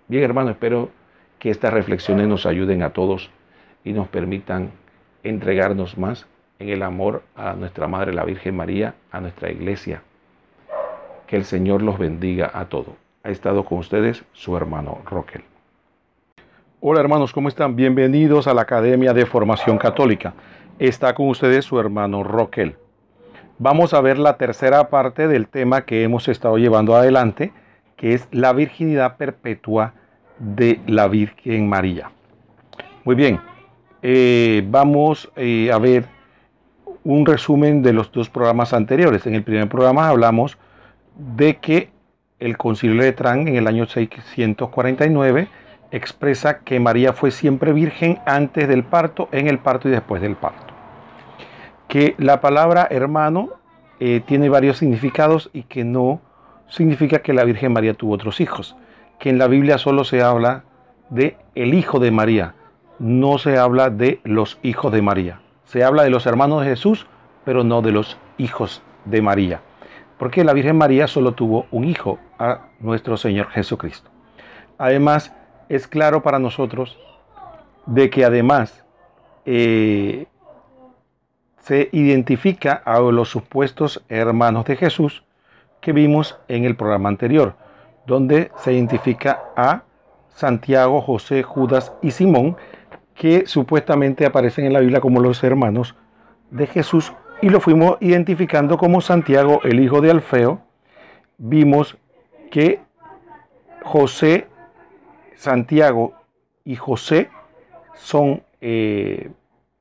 Bien, 0.09 0.25
hermano, 0.25 0.51
espero 0.51 0.91
que 1.39 1.51
estas 1.51 1.73
reflexiones 1.73 2.29
nos 2.29 2.45
ayuden 2.45 2.83
a 2.83 2.91
todos 2.91 3.31
y 3.85 3.93
nos 3.93 4.09
permitan 4.09 4.73
entregarnos 5.23 5.97
más 5.97 6.27
en 6.59 6.69
el 6.69 6.83
amor 6.83 7.23
a 7.35 7.55
nuestra 7.55 7.89
Madre 7.89 8.13
la 8.13 8.25
Virgen 8.25 8.57
María, 8.57 8.95
a 9.11 9.21
nuestra 9.21 9.51
iglesia. 9.51 10.03
Que 11.27 11.37
el 11.37 11.45
Señor 11.45 11.83
los 11.83 11.99
bendiga 11.99 12.51
a 12.53 12.67
todos. 12.67 12.95
Ha 13.25 13.31
estado 13.31 13.65
con 13.65 13.79
ustedes 13.79 14.25
su 14.33 14.57
hermano 14.57 15.01
Roquel. 15.05 15.45
Hola 16.85 16.99
hermanos, 16.99 17.33
¿cómo 17.33 17.49
están? 17.49 17.77
Bienvenidos 17.77 18.49
a 18.49 18.55
la 18.55 18.63
Academia 18.63 19.13
de 19.13 19.25
Formación 19.25 19.79
Católica. 19.79 20.35
Está 20.81 21.15
con 21.15 21.29
ustedes 21.29 21.65
su 21.65 21.79
hermano 21.79 22.25
Roquel. 22.25 22.75
Vamos 23.61 23.95
a 23.95 24.01
ver 24.01 24.19
la 24.19 24.37
tercera 24.37 24.89
parte 24.89 25.29
del 25.29 25.47
tema 25.47 25.85
que 25.85 26.03
hemos 26.03 26.27
estado 26.27 26.59
llevando 26.59 26.97
adelante, 26.97 27.53
que 27.95 28.15
es 28.15 28.27
la 28.33 28.53
virginidad 28.53 29.17
perpetua 29.17 29.95
de 30.41 30.81
la 30.89 31.07
Virgen 31.07 31.69
María. 31.69 32.11
Muy 33.05 33.15
bien, 33.15 33.39
eh, 34.03 34.67
vamos 34.67 35.31
eh, 35.37 35.71
a 35.73 35.79
ver 35.79 36.07
un 37.05 37.25
resumen 37.25 37.85
de 37.85 37.93
los 37.93 38.11
dos 38.11 38.29
programas 38.29 38.73
anteriores. 38.73 39.25
En 39.29 39.37
el 39.37 39.45
primer 39.45 39.69
programa 39.69 40.09
hablamos 40.09 40.59
de 41.15 41.59
que 41.59 41.91
el 42.41 42.57
concilio 42.57 43.01
de 43.01 43.13
Trán 43.13 43.47
en 43.47 43.55
el 43.55 43.69
año 43.69 43.87
649 43.87 45.62
expresa 45.93 46.61
que 46.61 46.81
María 46.81 47.13
fue 47.13 47.31
siempre 47.31 47.73
virgen 47.73 48.19
antes 48.27 48.67
del 48.67 48.83
parto, 48.83 49.29
en 49.31 49.47
el 49.47 49.59
parto 49.59 49.89
y 49.89 49.93
después 49.93 50.21
del 50.21 50.37
parto. 50.37 50.75
Que 51.87 52.15
la 52.19 52.41
palabra 52.41 52.89
hermano 52.91 53.51
eh, 54.01 54.21
tiene 54.25 54.49
varios 54.49 54.79
significados 54.79 55.51
y 55.53 55.65
que 55.65 55.85
no 55.85 56.21
significa 56.69 57.21
que 57.21 57.35
la 57.35 57.45
Virgen 57.45 57.73
María 57.73 57.95
tuvo 57.95 58.15
otros 58.15 58.41
hijos. 58.41 58.75
Que 59.19 59.29
en 59.29 59.39
la 59.39 59.47
Biblia 59.47 59.79
solo 59.79 60.05
se 60.05 60.23
habla 60.23 60.65
de 61.11 61.37
el 61.55 61.75
hijo 61.75 62.01
de 62.01 62.11
María, 62.11 62.55
no 62.99 63.39
se 63.39 63.59
habla 63.59 63.91
de 63.91 64.21
los 64.25 64.59
hijos 64.63 64.93
de 64.93 65.03
María. 65.03 65.41
Se 65.65 65.85
habla 65.85 66.03
de 66.03 66.11
los 66.11 66.27
hermanos 66.27 66.63
de 66.63 66.69
Jesús, 66.69 67.07
pero 67.45 67.63
no 67.63 67.83
de 67.83 67.93
los 67.93 68.17
hijos 68.39 68.83
de 69.05 69.21
María. 69.23 69.61
Porque 70.19 70.45
la 70.45 70.53
Virgen 70.53 70.79
María 70.79 71.07
solo 71.07 71.33
tuvo 71.33 71.67
un 71.71 71.85
hijo, 71.85 72.19
a 72.39 72.69
nuestro 72.81 73.17
Señor 73.17 73.51
Jesucristo. 73.51 74.11
Además, 74.79 75.35
es 75.73 75.89
claro 75.89 76.23
para 76.23 76.39
nosotros 76.39 76.99
de 77.87 78.11
que 78.11 78.27
además 78.27 78.85
eh, 79.47 80.27
se 81.61 81.89
identifica 81.93 82.83
a 82.85 83.01
los 83.01 83.31
supuestos 83.31 84.05
hermanos 84.11 84.67
de 84.67 84.77
Jesús 84.77 85.25
que 85.81 85.93
vimos 85.93 86.39
en 86.49 86.67
el 86.67 86.77
programa 86.77 87.09
anterior, 87.09 87.55
donde 88.07 88.53
se 88.57 88.75
identifica 88.75 89.45
a 89.57 89.85
Santiago, 90.29 91.01
José, 91.01 91.43
Judas 91.43 91.95
y 92.03 92.11
Simón, 92.11 92.59
que 93.15 93.47
supuestamente 93.47 94.27
aparecen 94.27 94.67
en 94.67 94.75
la 94.75 94.81
Biblia 94.81 95.01
como 95.01 95.21
los 95.21 95.43
hermanos 95.43 95.95
de 96.51 96.67
Jesús 96.67 97.15
y 97.41 97.49
lo 97.49 97.61
fuimos 97.61 97.97
identificando 98.01 98.77
como 98.77 99.01
Santiago, 99.01 99.61
el 99.65 99.81
hijo 99.81 100.03
de 100.03 100.11
Alfeo. 100.11 100.61
Vimos 101.39 101.97
que 102.51 102.81
José, 103.83 104.49
Santiago 105.43 106.15
y 106.65 106.77
José 106.77 107.29
son 107.95 108.45
eh, 108.61 109.33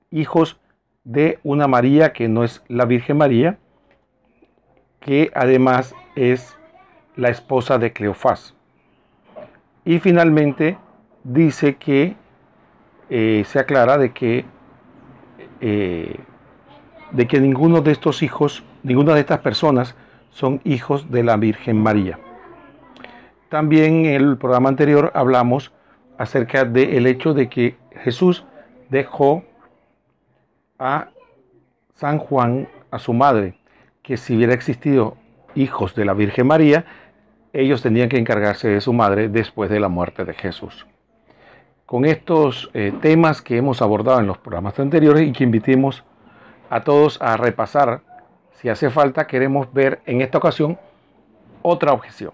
hijos 0.09 0.59
de 1.03 1.37
una 1.43 1.67
María 1.67 2.13
que 2.13 2.27
no 2.27 2.43
es 2.43 2.63
la 2.67 2.85
Virgen 2.85 3.17
María, 3.17 3.59
que 4.99 5.31
además 5.35 5.93
es 6.15 6.57
la 7.15 7.29
esposa 7.29 7.77
de 7.77 7.93
Cleofás. 7.93 8.55
Y 9.85 9.99
finalmente 9.99 10.77
dice 11.23 11.75
que 11.75 12.15
eh, 13.11 13.43
se 13.45 13.59
aclara 13.59 13.99
de 13.99 14.13
que, 14.13 14.45
eh, 15.59 16.15
de 17.11 17.27
que 17.27 17.39
ninguno 17.39 17.81
de 17.81 17.91
estos 17.91 18.23
hijos, 18.23 18.63
ninguna 18.81 19.13
de 19.13 19.19
estas 19.19 19.39
personas 19.41 19.95
son 20.31 20.59
hijos 20.63 21.11
de 21.11 21.23
la 21.23 21.37
Virgen 21.37 21.77
María. 21.77 22.17
También 23.51 24.05
en 24.05 24.13
el 24.13 24.37
programa 24.37 24.69
anterior 24.69 25.11
hablamos 25.13 25.73
acerca 26.17 26.63
del 26.63 27.05
hecho 27.05 27.33
de 27.33 27.49
que 27.49 27.75
Jesús 28.01 28.45
dejó 28.89 29.43
a 30.79 31.09
San 31.93 32.17
Juan, 32.17 32.69
a 32.91 32.97
su 32.97 33.11
madre, 33.11 33.59
que 34.03 34.15
si 34.15 34.37
hubiera 34.37 34.53
existido 34.53 35.17
hijos 35.53 35.95
de 35.95 36.05
la 36.05 36.13
Virgen 36.13 36.47
María, 36.47 36.85
ellos 37.51 37.81
tendrían 37.81 38.07
que 38.07 38.17
encargarse 38.17 38.69
de 38.69 38.79
su 38.79 38.93
madre 38.93 39.27
después 39.27 39.69
de 39.69 39.81
la 39.81 39.89
muerte 39.89 40.23
de 40.23 40.33
Jesús 40.33 40.87
con 41.85 42.05
estos 42.05 42.71
eh, 42.73 42.93
temas 43.01 43.41
que 43.41 43.57
hemos 43.57 43.81
abordado 43.81 44.21
en 44.21 44.27
los 44.27 44.37
programas 44.37 44.79
anteriores 44.79 45.27
y 45.27 45.33
que 45.33 45.43
invitemos 45.43 46.05
a 46.69 46.85
todos 46.85 47.21
a 47.21 47.35
repasar. 47.35 47.99
Si 48.53 48.69
hace 48.69 48.89
falta, 48.89 49.27
queremos 49.27 49.73
ver 49.73 49.99
en 50.05 50.21
esta 50.21 50.37
ocasión 50.37 50.79
otra 51.61 51.91
objeción. 51.91 52.31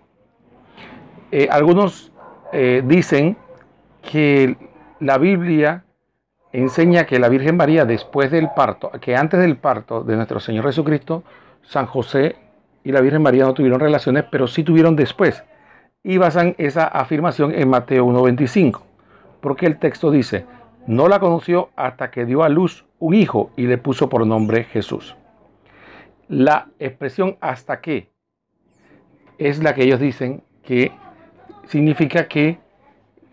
Eh, 1.31 1.47
algunos 1.51 2.11
eh, 2.53 2.83
dicen 2.85 3.37
que 4.01 4.55
la 4.99 5.17
Biblia 5.17 5.83
enseña 6.53 7.05
que 7.05 7.19
la 7.19 7.29
Virgen 7.29 7.57
María 7.57 7.85
después 7.85 8.31
del 8.31 8.49
parto, 8.55 8.91
que 9.01 9.15
antes 9.15 9.39
del 9.39 9.57
parto 9.57 10.03
de 10.03 10.15
nuestro 10.15 10.39
Señor 10.39 10.65
Jesucristo, 10.65 11.23
San 11.63 11.85
José 11.85 12.35
y 12.83 12.91
la 12.91 13.01
Virgen 13.01 13.21
María 13.21 13.43
no 13.43 13.53
tuvieron 13.53 13.79
relaciones, 13.79 14.25
pero 14.31 14.47
sí 14.47 14.63
tuvieron 14.63 14.95
después. 14.95 15.43
Y 16.03 16.17
basan 16.17 16.55
esa 16.57 16.87
afirmación 16.87 17.53
en 17.53 17.69
Mateo 17.69 18.05
1.25 18.05 18.87
porque 19.41 19.65
el 19.65 19.77
texto 19.77 20.11
dice, 20.11 20.45
no 20.87 21.07
la 21.07 21.19
conoció 21.19 21.69
hasta 21.75 22.11
que 22.11 22.25
dio 22.25 22.43
a 22.43 22.49
luz 22.49 22.85
un 22.99 23.13
hijo 23.13 23.51
y 23.55 23.67
le 23.67 23.77
puso 23.77 24.09
por 24.09 24.25
nombre 24.25 24.63
Jesús. 24.65 25.15
La 26.27 26.67
expresión 26.79 27.37
hasta 27.39 27.79
que 27.79 28.11
es 29.37 29.63
la 29.63 29.73
que 29.73 29.83
ellos 29.83 29.99
dicen 29.99 30.43
que 30.63 30.91
significa 31.67 32.27
que 32.27 32.59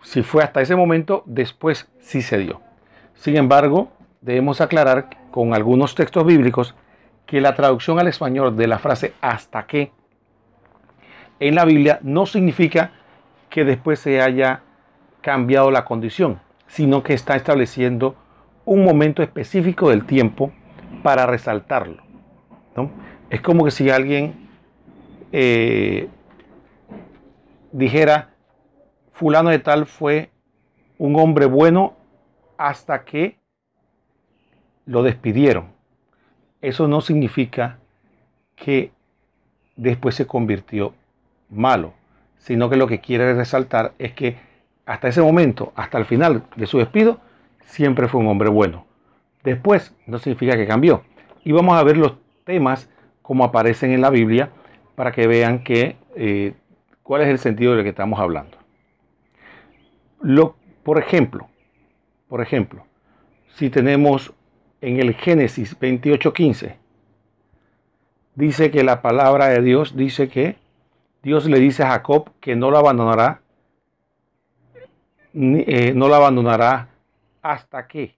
si 0.02 0.22
fue 0.22 0.42
hasta 0.42 0.60
ese 0.60 0.76
momento, 0.76 1.22
después 1.26 1.88
sí 2.00 2.22
se 2.22 2.38
dio. 2.38 2.60
Sin 3.14 3.36
embargo, 3.36 3.92
debemos 4.20 4.60
aclarar 4.60 5.08
con 5.30 5.54
algunos 5.54 5.94
textos 5.94 6.26
bíblicos 6.26 6.74
que 7.26 7.40
la 7.40 7.54
traducción 7.54 7.98
al 7.98 8.08
español 8.08 8.56
de 8.56 8.66
la 8.66 8.78
frase 8.78 9.14
hasta 9.20 9.66
que 9.66 9.92
en 11.40 11.54
la 11.54 11.64
Biblia 11.64 11.98
no 12.02 12.26
significa 12.26 12.92
que 13.50 13.64
después 13.64 13.98
se 13.98 14.20
haya 14.20 14.60
cambiado 15.20 15.70
la 15.70 15.84
condición, 15.84 16.40
sino 16.66 17.02
que 17.02 17.14
está 17.14 17.34
estableciendo 17.34 18.14
un 18.64 18.84
momento 18.84 19.22
específico 19.22 19.90
del 19.90 20.04
tiempo 20.04 20.52
para 21.02 21.26
resaltarlo. 21.26 22.02
Es 23.30 23.40
como 23.40 23.64
que 23.64 23.70
si 23.70 23.90
alguien 23.90 24.48
eh, 25.32 26.08
dijera, 27.74 28.30
fulano 29.12 29.50
de 29.50 29.58
tal 29.58 29.86
fue 29.86 30.30
un 30.96 31.16
hombre 31.16 31.46
bueno 31.46 31.94
hasta 32.56 33.04
que 33.04 33.36
lo 34.86 35.02
despidieron. 35.02 35.72
Eso 36.60 36.86
no 36.86 37.00
significa 37.00 37.78
que 38.54 38.92
después 39.76 40.14
se 40.14 40.26
convirtió 40.26 40.94
malo, 41.50 41.94
sino 42.38 42.70
que 42.70 42.76
lo 42.76 42.86
que 42.86 43.00
quiere 43.00 43.34
resaltar 43.34 43.92
es 43.98 44.12
que 44.12 44.36
hasta 44.86 45.08
ese 45.08 45.20
momento, 45.20 45.72
hasta 45.74 45.98
el 45.98 46.04
final 46.04 46.44
de 46.54 46.66
su 46.66 46.78
despido, 46.78 47.18
siempre 47.64 48.06
fue 48.06 48.20
un 48.20 48.28
hombre 48.28 48.50
bueno. 48.50 48.86
Después 49.42 49.94
no 50.06 50.18
significa 50.18 50.56
que 50.56 50.66
cambió. 50.66 51.02
Y 51.44 51.52
vamos 51.52 51.76
a 51.76 51.82
ver 51.82 51.96
los 51.96 52.14
temas 52.44 52.88
como 53.20 53.44
aparecen 53.44 53.90
en 53.90 54.00
la 54.00 54.10
Biblia 54.10 54.50
para 54.94 55.10
que 55.10 55.26
vean 55.26 55.64
que, 55.64 55.96
eh, 56.14 56.54
cuál 57.04 57.22
es 57.22 57.28
el 57.28 57.38
sentido 57.38 57.70
de 57.70 57.78
lo 57.78 57.82
que 57.84 57.90
estamos 57.90 58.18
hablando. 58.18 58.56
Lo, 60.20 60.56
por 60.82 60.98
ejemplo, 60.98 61.48
por 62.28 62.40
ejemplo, 62.40 62.84
si 63.54 63.70
tenemos 63.70 64.32
en 64.80 64.98
el 64.98 65.14
Génesis 65.14 65.78
28:15, 65.78 66.76
dice 68.34 68.72
que 68.72 68.82
la 68.82 69.02
palabra 69.02 69.46
de 69.46 69.62
Dios 69.62 69.94
dice 69.96 70.28
que 70.28 70.56
Dios 71.22 71.46
le 71.46 71.60
dice 71.60 71.84
a 71.84 71.90
Jacob 71.90 72.30
que 72.40 72.56
no 72.56 72.70
lo 72.70 72.78
abandonará, 72.78 73.42
eh, 75.34 75.92
no 75.94 76.08
lo 76.08 76.14
abandonará 76.14 76.88
hasta 77.42 77.86
que, 77.86 78.16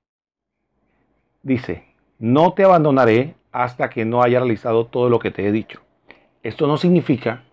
dice, 1.43 1.85
no 2.19 2.53
te 2.53 2.65
abandonaré 2.65 3.35
hasta 3.53 3.91
que 3.91 4.05
no 4.05 4.23
haya 4.23 4.39
realizado 4.39 4.87
todo 4.87 5.09
lo 5.09 5.19
que 5.19 5.31
te 5.31 5.47
he 5.47 5.53
dicho. 5.53 5.81
Esto 6.43 6.67
no 6.67 6.77
significa 6.77 7.46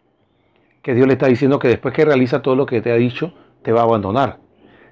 que 0.84 0.94
Dios 0.94 1.08
le 1.08 1.14
está 1.14 1.28
diciendo 1.28 1.58
que 1.58 1.70
después 1.70 1.94
que 1.94 2.06
realiza 2.06 2.42
todo 2.42 2.56
lo 2.56 2.66
que 2.68 2.82
te 2.82 2.92
ha 2.92 2.96
dicho, 2.96 3.34
te 3.64 3.72
va 3.72 3.82
a 3.82 3.86
abandonar, 3.86 4.38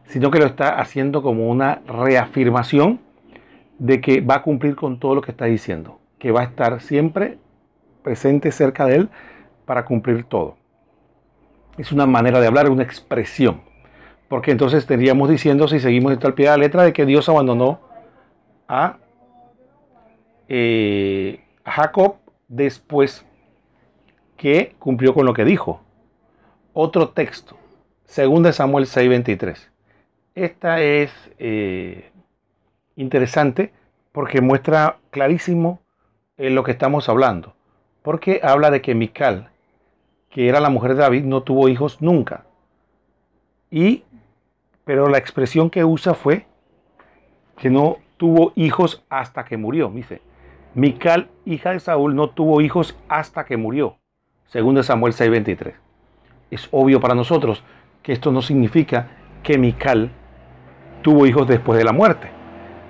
sino 0.06 0.32
que 0.32 0.40
lo 0.40 0.46
está 0.46 0.80
haciendo 0.80 1.22
como 1.22 1.50
una 1.50 1.82
reafirmación 1.86 3.02
de 3.78 4.00
que 4.00 4.22
va 4.22 4.36
a 4.36 4.42
cumplir 4.42 4.76
con 4.76 5.00
todo 5.00 5.16
lo 5.16 5.22
que 5.22 5.32
está 5.32 5.46
diciendo, 5.46 6.00
que 6.18 6.32
va 6.32 6.42
a 6.42 6.46
estar 6.46 6.82
siempre 6.82 7.38
presente 8.04 8.52
cerca 8.52 8.86
de 8.86 8.96
él 8.96 9.10
para 9.66 9.86
cumplir 9.86 10.24
todo. 10.24 10.56
Es 11.78 11.92
una 11.92 12.06
manera 12.06 12.40
de 12.40 12.48
hablar, 12.48 12.70
una 12.70 12.84
expresión. 12.84 13.62
Porque 14.28 14.52
entonces 14.52 14.80
estaríamos 14.80 15.30
diciendo, 15.30 15.68
si 15.68 15.80
seguimos 15.80 16.14
esto 16.14 16.28
al 16.28 16.34
pie 16.34 16.46
de 16.46 16.52
la 16.52 16.58
letra, 16.58 16.84
de 16.84 16.94
que 16.94 17.06
Dios 17.06 17.28
abandonó 17.28 17.82
a, 18.68 18.98
eh, 20.48 21.44
Jacob 21.66 22.16
después 22.48 23.26
que 24.42 24.74
cumplió 24.80 25.14
con 25.14 25.28
lo 25.28 25.36
que 25.36 25.46
dijo. 25.46 25.82
Otro 26.74 27.10
texto, 27.10 27.58
2 28.08 28.56
Samuel 28.56 28.88
6:23. 28.88 29.70
Esta 30.34 30.82
es 30.82 31.12
eh, 31.38 32.12
interesante 32.96 33.72
porque 34.12 34.42
muestra 34.42 34.98
clarísimo 35.12 35.82
en 36.38 36.56
lo 36.56 36.64
que 36.64 36.72
estamos 36.72 37.08
hablando. 37.08 37.54
Porque 38.02 38.40
habla 38.42 38.72
de 38.72 38.82
que 38.82 38.96
Mical, 38.96 39.52
que 40.32 40.50
era 40.50 40.60
la 40.60 40.72
mujer 40.72 40.96
de 40.96 41.02
David, 41.02 41.26
no 41.26 41.44
tuvo 41.44 41.70
hijos 41.70 42.02
nunca. 42.02 42.46
Y, 43.70 44.06
pero 44.86 45.08
la 45.08 45.20
expresión 45.20 45.70
que 45.70 45.86
usa 45.86 46.16
fue 46.16 46.48
que 47.58 47.70
no 47.70 47.98
tuvo 48.18 48.54
hijos 48.56 49.04
hasta 49.08 49.46
que 49.46 49.58
murió. 49.58 49.92
Dice, 49.94 50.20
Mical, 50.74 51.30
hija 51.46 51.74
de 51.74 51.80
Saúl, 51.80 52.16
no 52.16 52.32
tuvo 52.32 52.62
hijos 52.62 52.98
hasta 53.08 53.46
que 53.46 53.56
murió. 53.56 54.01
Según 54.52 54.76
de 54.76 54.84
Samuel 54.84 55.14
6:23. 55.14 55.76
Es 56.50 56.68
obvio 56.72 57.00
para 57.00 57.16
nosotros 57.16 57.64
que 58.04 58.12
esto 58.12 58.34
no 58.34 58.42
significa 58.42 59.08
que 59.44 59.58
Mical 59.58 60.12
tuvo 61.02 61.26
hijos 61.26 61.48
después 61.48 61.78
de 61.78 61.86
la 61.86 61.94
muerte, 61.94 62.30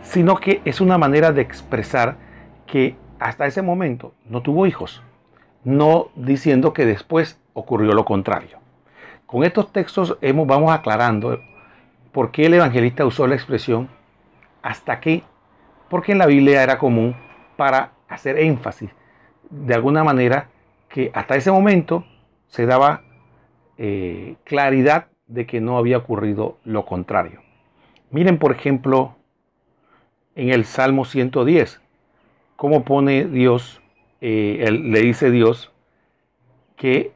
sino 0.01 0.37
que 0.37 0.63
es 0.65 0.81
una 0.81 0.97
manera 0.97 1.31
de 1.31 1.43
expresar 1.43 2.17
que 2.65 2.95
hasta 3.19 3.45
ese 3.45 3.61
momento 3.61 4.15
no 4.25 4.41
tuvo 4.41 4.65
hijos, 4.65 5.03
no 5.63 6.07
diciendo 6.15 6.73
que 6.73 6.87
después 6.87 7.39
ocurrió 7.53 7.91
lo 7.91 8.05
contrario. 8.05 8.57
Con 9.27 9.43
estos 9.43 9.71
textos 9.71 10.17
vamos 10.47 10.71
aclarando 10.71 11.39
por 12.11 12.31
qué 12.31 12.47
el 12.47 12.55
evangelista 12.55 13.05
usó 13.05 13.27
la 13.27 13.35
expresión 13.35 13.87
hasta 14.63 14.99
que, 14.99 15.21
porque 15.91 16.13
en 16.13 16.17
la 16.17 16.25
Biblia 16.25 16.63
era 16.63 16.79
común 16.79 17.15
para 17.55 17.91
hacer 18.09 18.39
énfasis 18.39 18.89
de 19.51 19.75
alguna 19.75 20.03
manera 20.03 20.49
que 20.91 21.11
hasta 21.13 21.35
ese 21.35 21.51
momento 21.51 22.05
se 22.47 22.65
daba 22.65 23.03
eh, 23.77 24.35
claridad 24.43 25.07
de 25.27 25.45
que 25.45 25.61
no 25.61 25.77
había 25.77 25.97
ocurrido 25.97 26.57
lo 26.65 26.85
contrario. 26.85 27.41
Miren, 28.09 28.37
por 28.37 28.51
ejemplo, 28.51 29.15
en 30.35 30.49
el 30.49 30.65
Salmo 30.65 31.05
110, 31.05 31.81
cómo 32.57 32.83
pone 32.83 33.25
Dios, 33.25 33.81
eh, 34.19 34.69
le 34.69 34.99
dice 34.99 35.31
Dios 35.31 35.71
que 36.75 37.13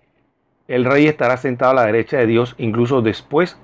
el 0.68 0.86
rey 0.86 1.08
estará 1.08 1.38
sentado 1.38 1.72
a 1.72 1.76
la 1.76 1.86
derecha 1.86 2.18
de 2.18 2.26
Dios 2.26 2.56
incluso 2.58 3.02
después 3.02 3.60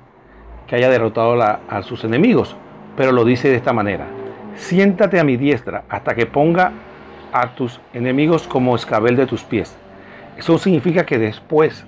que 0.67 0.76
haya 0.76 0.89
derrotado 0.89 1.41
a 1.41 1.84
sus 1.84 2.04
enemigos. 2.04 2.56
Pero 2.97 3.12
lo 3.12 3.24
dice 3.24 3.50
de 3.50 3.56
esta 3.56 3.74
manera, 3.74 4.08
siéntate 4.56 5.19
a 5.19 5.24
mi 5.24 5.38
diestra 5.38 5.86
hasta 5.89 6.13
que 6.13 6.26
ponga 6.26 6.74
a 7.32 7.56
tus 7.56 7.80
enemigos 7.93 8.47
como 8.47 8.76
escabel 8.76 9.15
de 9.15 9.26
tus 9.26 9.43
pies. 9.43 9.78
Eso 10.41 10.58
significa 10.58 11.06
que 11.06 11.19
después 11.19 11.86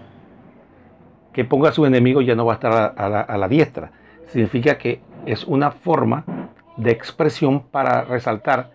que 1.33 1.43
ponga 1.43 1.69
a 1.69 1.71
su 1.71 1.87
enemigo 1.87 2.21
ya 2.21 2.35
no 2.35 2.45
va 2.45 2.53
a 2.53 2.55
estar 2.57 2.93
a 2.95 3.37
la 3.39 3.47
diestra. 3.47 3.91
Significa 4.27 4.77
que 4.77 5.01
es 5.25 5.43
una 5.45 5.71
forma 5.71 6.23
de 6.77 6.91
expresión 6.91 7.61
para 7.63 8.03
resaltar 8.03 8.73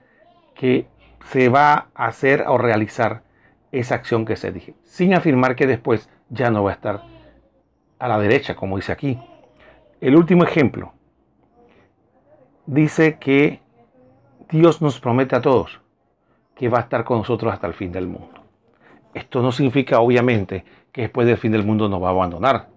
que 0.56 0.88
se 1.26 1.48
va 1.48 1.90
a 1.94 2.06
hacer 2.06 2.44
o 2.48 2.58
realizar 2.58 3.22
esa 3.70 3.94
acción 3.94 4.24
que 4.24 4.34
se 4.34 4.50
dije, 4.50 4.74
sin 4.82 5.14
afirmar 5.14 5.54
que 5.54 5.68
después 5.68 6.10
ya 6.28 6.50
no 6.50 6.64
va 6.64 6.70
a 6.70 6.74
estar 6.74 7.02
a 8.00 8.08
la 8.08 8.18
derecha, 8.18 8.56
como 8.56 8.78
dice 8.78 8.90
aquí. 8.90 9.16
El 10.00 10.16
último 10.16 10.42
ejemplo 10.42 10.92
dice 12.66 13.18
que 13.20 13.60
Dios 14.50 14.82
nos 14.82 14.98
promete 14.98 15.36
a 15.36 15.40
todos 15.40 15.80
que 16.56 16.68
va 16.68 16.78
a 16.78 16.82
estar 16.82 17.04
con 17.04 17.18
nosotros 17.18 17.52
hasta 17.52 17.68
el 17.68 17.74
fin 17.74 17.92
del 17.92 18.08
mundo. 18.08 18.47
Esto 19.18 19.42
no 19.42 19.50
significa, 19.50 19.98
obviamente, 19.98 20.64
que 20.92 21.02
después 21.02 21.26
del 21.26 21.38
fin 21.38 21.50
del 21.50 21.64
mundo 21.64 21.88
nos 21.88 22.00
va 22.00 22.08
a 22.08 22.10
abandonar. 22.10 22.68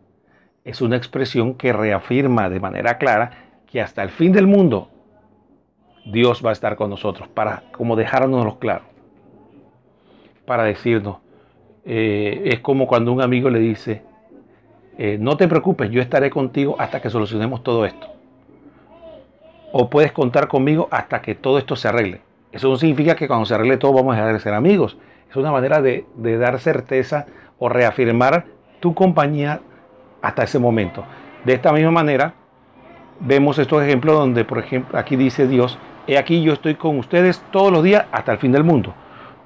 Es 0.66 0.82
una 0.82 0.96
expresión 0.96 1.54
que 1.54 1.72
reafirma 1.72 2.50
de 2.50 2.60
manera 2.60 2.98
clara 2.98 3.32
que 3.68 3.80
hasta 3.80 4.02
el 4.02 4.10
fin 4.10 4.32
del 4.32 4.48
mundo 4.48 4.90
Dios 6.06 6.44
va 6.44 6.50
a 6.50 6.54
estar 6.54 6.76
con 6.76 6.90
nosotros 6.90 7.28
para 7.30 7.64
como 7.72 7.96
dejárnoslo 7.96 8.58
claro. 8.58 8.86
Para 10.46 10.64
decirnos, 10.64 11.18
eh, 11.86 12.42
es 12.46 12.60
como 12.60 12.88
cuando 12.88 13.12
un 13.12 13.22
amigo 13.22 13.52
le 13.52 13.60
dice, 13.60 14.02
eh, 14.98 15.18
no 15.20 15.38
te 15.38 15.48
preocupes, 15.48 15.92
yo 15.92 16.02
estaré 16.02 16.32
contigo 16.32 16.76
hasta 16.80 17.02
que 17.02 17.12
solucionemos 17.12 17.62
todo 17.62 17.86
esto. 17.86 18.08
O 19.72 19.92
puedes 19.92 20.12
contar 20.12 20.48
conmigo 20.48 20.88
hasta 20.90 21.22
que 21.22 21.36
todo 21.36 21.60
esto 21.60 21.76
se 21.76 21.88
arregle. 21.88 22.22
Eso 22.52 22.68
no 22.68 22.78
significa 22.78 23.16
que 23.16 23.28
cuando 23.28 23.46
se 23.46 23.54
arregle 23.54 23.78
todo 23.78 23.94
vamos 23.94 24.14
a 24.14 24.18
dejar 24.18 24.34
de 24.34 24.40
ser 24.40 24.56
amigos. 24.56 24.98
Es 25.32 25.38
una 25.38 25.50
manera 25.50 25.82
de, 25.82 26.06
dar 26.17 26.60
certeza 26.60 27.26
o 27.58 27.70
reafirmar 27.70 28.48
tu 28.82 28.94
compañía 28.94 29.62
hasta 30.22 30.44
ese 30.44 30.60
momento. 30.60 31.06
De 31.46 31.54
esta 31.54 31.72
misma 31.72 31.91
manera, 31.91 32.34
vemos 33.22 33.58
estos 33.58 33.82
ejemplos 33.82 34.17
donde, 34.17 34.44
por 34.44 34.60
ejemplo, 34.60 35.00
aquí 35.00 35.15
dice 35.15 35.48
Dios, 35.48 35.80
he 36.06 36.17
aquí 36.17 36.44
yo 36.44 36.52
estoy 36.52 36.76
con 36.76 37.00
ustedes 37.00 37.41
todos 37.50 37.72
los 37.72 37.82
días 37.82 38.08
hasta 38.12 38.34
el 38.34 38.39
fin 38.39 38.52
del 38.52 38.65
mundo. 38.65 38.94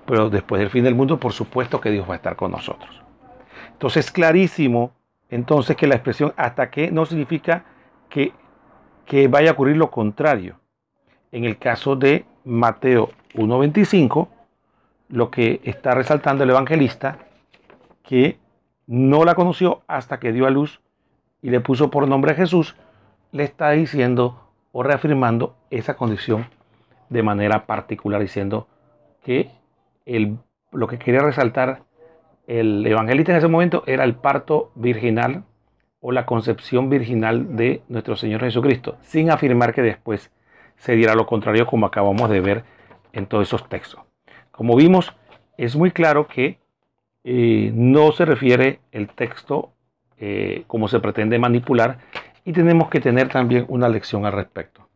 Pero 0.07 0.31
después 0.31 0.59
del 0.59 0.71
fin 0.71 0.83
del 0.83 0.95
mundo, 0.95 1.19
por 1.19 1.33
supuesto 1.33 1.79
que 1.79 1.91
Dios 1.91 2.09
va 2.09 2.13
a 2.13 2.17
estar 2.17 2.35
con 2.35 2.49
nosotros. 2.49 3.03
Entonces 3.73 4.07
es 4.07 4.11
clarísimo 4.11 4.91
entonces 5.29 5.75
que 5.75 5.85
la 5.85 5.95
expresión 5.95 6.33
hasta 6.35 6.71
que 6.71 6.89
no 6.89 7.05
significa 7.05 7.63
que, 8.09 8.33
que 9.05 9.27
vaya 9.27 9.51
a 9.51 9.53
ocurrir 9.53 9.77
lo 9.77 9.91
contrario. 9.91 10.55
En 11.31 11.43
el 11.45 11.59
caso 11.59 11.95
de 11.95 12.25
Mateo 12.43 13.11
1.25, 13.35 14.29
lo 15.09 15.31
que 15.31 15.61
está 15.63 15.91
resaltando 15.93 16.43
el 16.43 16.49
evangelista, 16.49 17.19
que 18.03 18.37
no 18.87 19.25
la 19.25 19.35
conoció 19.35 19.81
hasta 19.87 20.19
que 20.19 20.31
dio 20.31 20.45
a 20.45 20.51
luz 20.51 20.81
y 21.41 21.49
le 21.49 21.59
puso 21.59 21.89
por 21.89 22.07
nombre 22.07 22.35
Jesús, 22.35 22.75
le 23.31 23.43
está 23.43 23.71
diciendo 23.71 24.51
o 24.71 24.83
reafirmando 24.83 25.55
esa 25.69 25.95
condición 25.95 26.47
de 27.09 27.23
manera 27.23 27.65
particular, 27.65 28.21
diciendo 28.21 28.67
que 29.23 29.51
el, 30.05 30.37
lo 30.71 30.87
que 30.87 30.97
quería 30.97 31.21
resaltar 31.21 31.83
el 32.47 32.85
evangelista 32.85 33.31
en 33.31 33.39
ese 33.39 33.47
momento 33.47 33.83
era 33.87 34.03
el 34.03 34.15
parto 34.15 34.71
virginal 34.75 35.43
o 35.99 36.11
la 36.11 36.25
concepción 36.25 36.89
virginal 36.89 37.55
de 37.55 37.81
nuestro 37.87 38.15
Señor 38.15 38.41
Jesucristo, 38.41 38.97
sin 39.01 39.31
afirmar 39.31 39.73
que 39.73 39.81
después 39.81 40.31
se 40.77 40.95
diera 40.95 41.15
lo 41.15 41.25
contrario 41.25 41.65
como 41.65 41.85
acabamos 41.85 42.29
de 42.29 42.41
ver 42.41 42.63
en 43.13 43.25
todos 43.25 43.47
esos 43.47 43.67
textos. 43.69 43.99
Como 44.55 44.77
vimos, 44.77 45.13
es 45.57 45.75
muy 45.75 45.91
claro 45.91 46.27
que 46.27 46.59
eh, 47.25 47.71
no 47.73 48.13
se 48.13 48.23
refiere 48.23 48.79
el 48.93 49.09
texto 49.09 49.71
eh, 50.17 50.63
como 50.67 50.87
se 50.87 51.01
pretende 51.01 51.37
manipular 51.37 51.97
y 52.45 52.53
tenemos 52.53 52.89
que 52.89 53.01
tener 53.01 53.27
también 53.27 53.65
una 53.67 53.89
lección 53.89 54.25
al 54.25 54.31
respecto. 54.31 54.87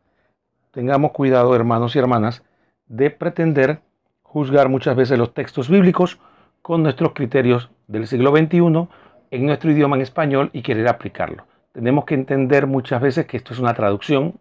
Tengamos 0.70 1.12
cuidado, 1.12 1.54
hermanos 1.54 1.94
y 1.94 1.98
hermanas, 1.98 2.42
de 2.86 3.10
pretender 3.10 3.80
juzgar 4.22 4.70
muchas 4.70 4.96
veces 4.96 5.18
los 5.18 5.34
textos 5.34 5.68
bíblicos 5.68 6.18
con 6.62 6.82
nuestros 6.82 7.12
criterios 7.12 7.70
del 7.86 8.06
siglo 8.06 8.34
XXI 8.34 8.88
en 9.30 9.46
nuestro 9.46 9.70
idioma 9.70 9.96
en 9.96 10.02
español 10.02 10.48
y 10.54 10.62
querer 10.62 10.88
aplicarlo. 10.88 11.44
Tenemos 11.72 12.06
que 12.06 12.14
entender 12.14 12.66
muchas 12.66 13.02
veces 13.02 13.26
que 13.26 13.36
esto 13.36 13.52
es 13.52 13.58
una 13.58 13.74
traducción 13.74 14.40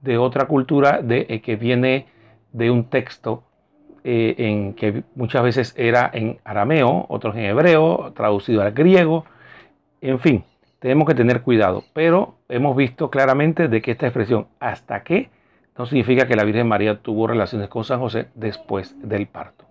de 0.00 0.16
otra 0.16 0.46
cultura 0.46 1.02
de, 1.02 1.26
eh, 1.28 1.42
que 1.42 1.56
viene 1.56 2.06
de 2.52 2.70
un 2.70 2.84
texto 2.84 3.42
eh, 4.04 4.34
en 4.38 4.74
que 4.74 5.02
muchas 5.14 5.42
veces 5.42 5.74
era 5.76 6.10
en 6.12 6.38
arameo, 6.44 7.06
otros 7.08 7.36
en 7.36 7.44
hebreo, 7.44 8.12
traducido 8.14 8.62
al 8.62 8.72
griego, 8.72 9.24
en 10.00 10.18
fin, 10.20 10.44
tenemos 10.78 11.08
que 11.08 11.14
tener 11.14 11.42
cuidado, 11.42 11.84
pero 11.92 12.36
hemos 12.48 12.76
visto 12.76 13.10
claramente 13.10 13.68
de 13.68 13.82
que 13.82 13.90
esta 13.90 14.06
expresión 14.06 14.46
hasta 14.60 15.02
que 15.02 15.30
no 15.76 15.86
significa 15.86 16.26
que 16.26 16.36
la 16.36 16.44
Virgen 16.44 16.68
María 16.68 16.98
tuvo 16.98 17.26
relaciones 17.26 17.68
con 17.68 17.84
San 17.84 18.00
José 18.00 18.28
después 18.34 18.94
del 19.00 19.26
parto. 19.26 19.64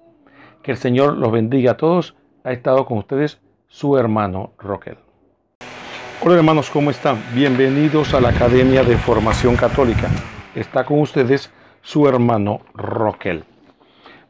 Que 0.63 0.71
el 0.71 0.77
Señor 0.77 1.17
los 1.17 1.31
bendiga 1.31 1.71
a 1.71 1.77
todos. 1.77 2.15
Ha 2.43 2.51
estado 2.51 2.85
con 2.85 2.97
ustedes 2.97 3.39
su 3.67 3.97
hermano 3.97 4.51
Roquel. 4.57 4.97
Hola 6.23 6.35
hermanos, 6.35 6.69
¿cómo 6.69 6.91
están? 6.91 7.21
Bienvenidos 7.33 8.13
a 8.13 8.21
la 8.21 8.29
Academia 8.29 8.83
de 8.83 8.97
Formación 8.97 9.55
Católica. 9.55 10.09
Está 10.55 10.83
con 10.83 10.99
ustedes 10.99 11.51
su 11.81 12.07
hermano 12.07 12.61
Roquel. 12.73 13.43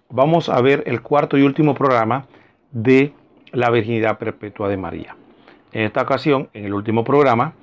Vamos 0.10 0.48
a 0.48 0.62
ver 0.62 0.84
el 0.86 1.02
cuarto 1.02 1.38
y 1.38 1.42
último 1.42 1.76
programa 1.76 2.28
de 2.72 3.14
la 3.52 3.70
Virginidad 3.70 4.18
Perpetua 4.18 4.70
de 4.70 4.78
María. 4.78 5.18
En 5.74 5.84
esta 5.84 6.02
ocasión, 6.02 6.50
en 6.54 6.64
el 6.64 6.74
último 6.74 7.04
programa, 7.04 7.54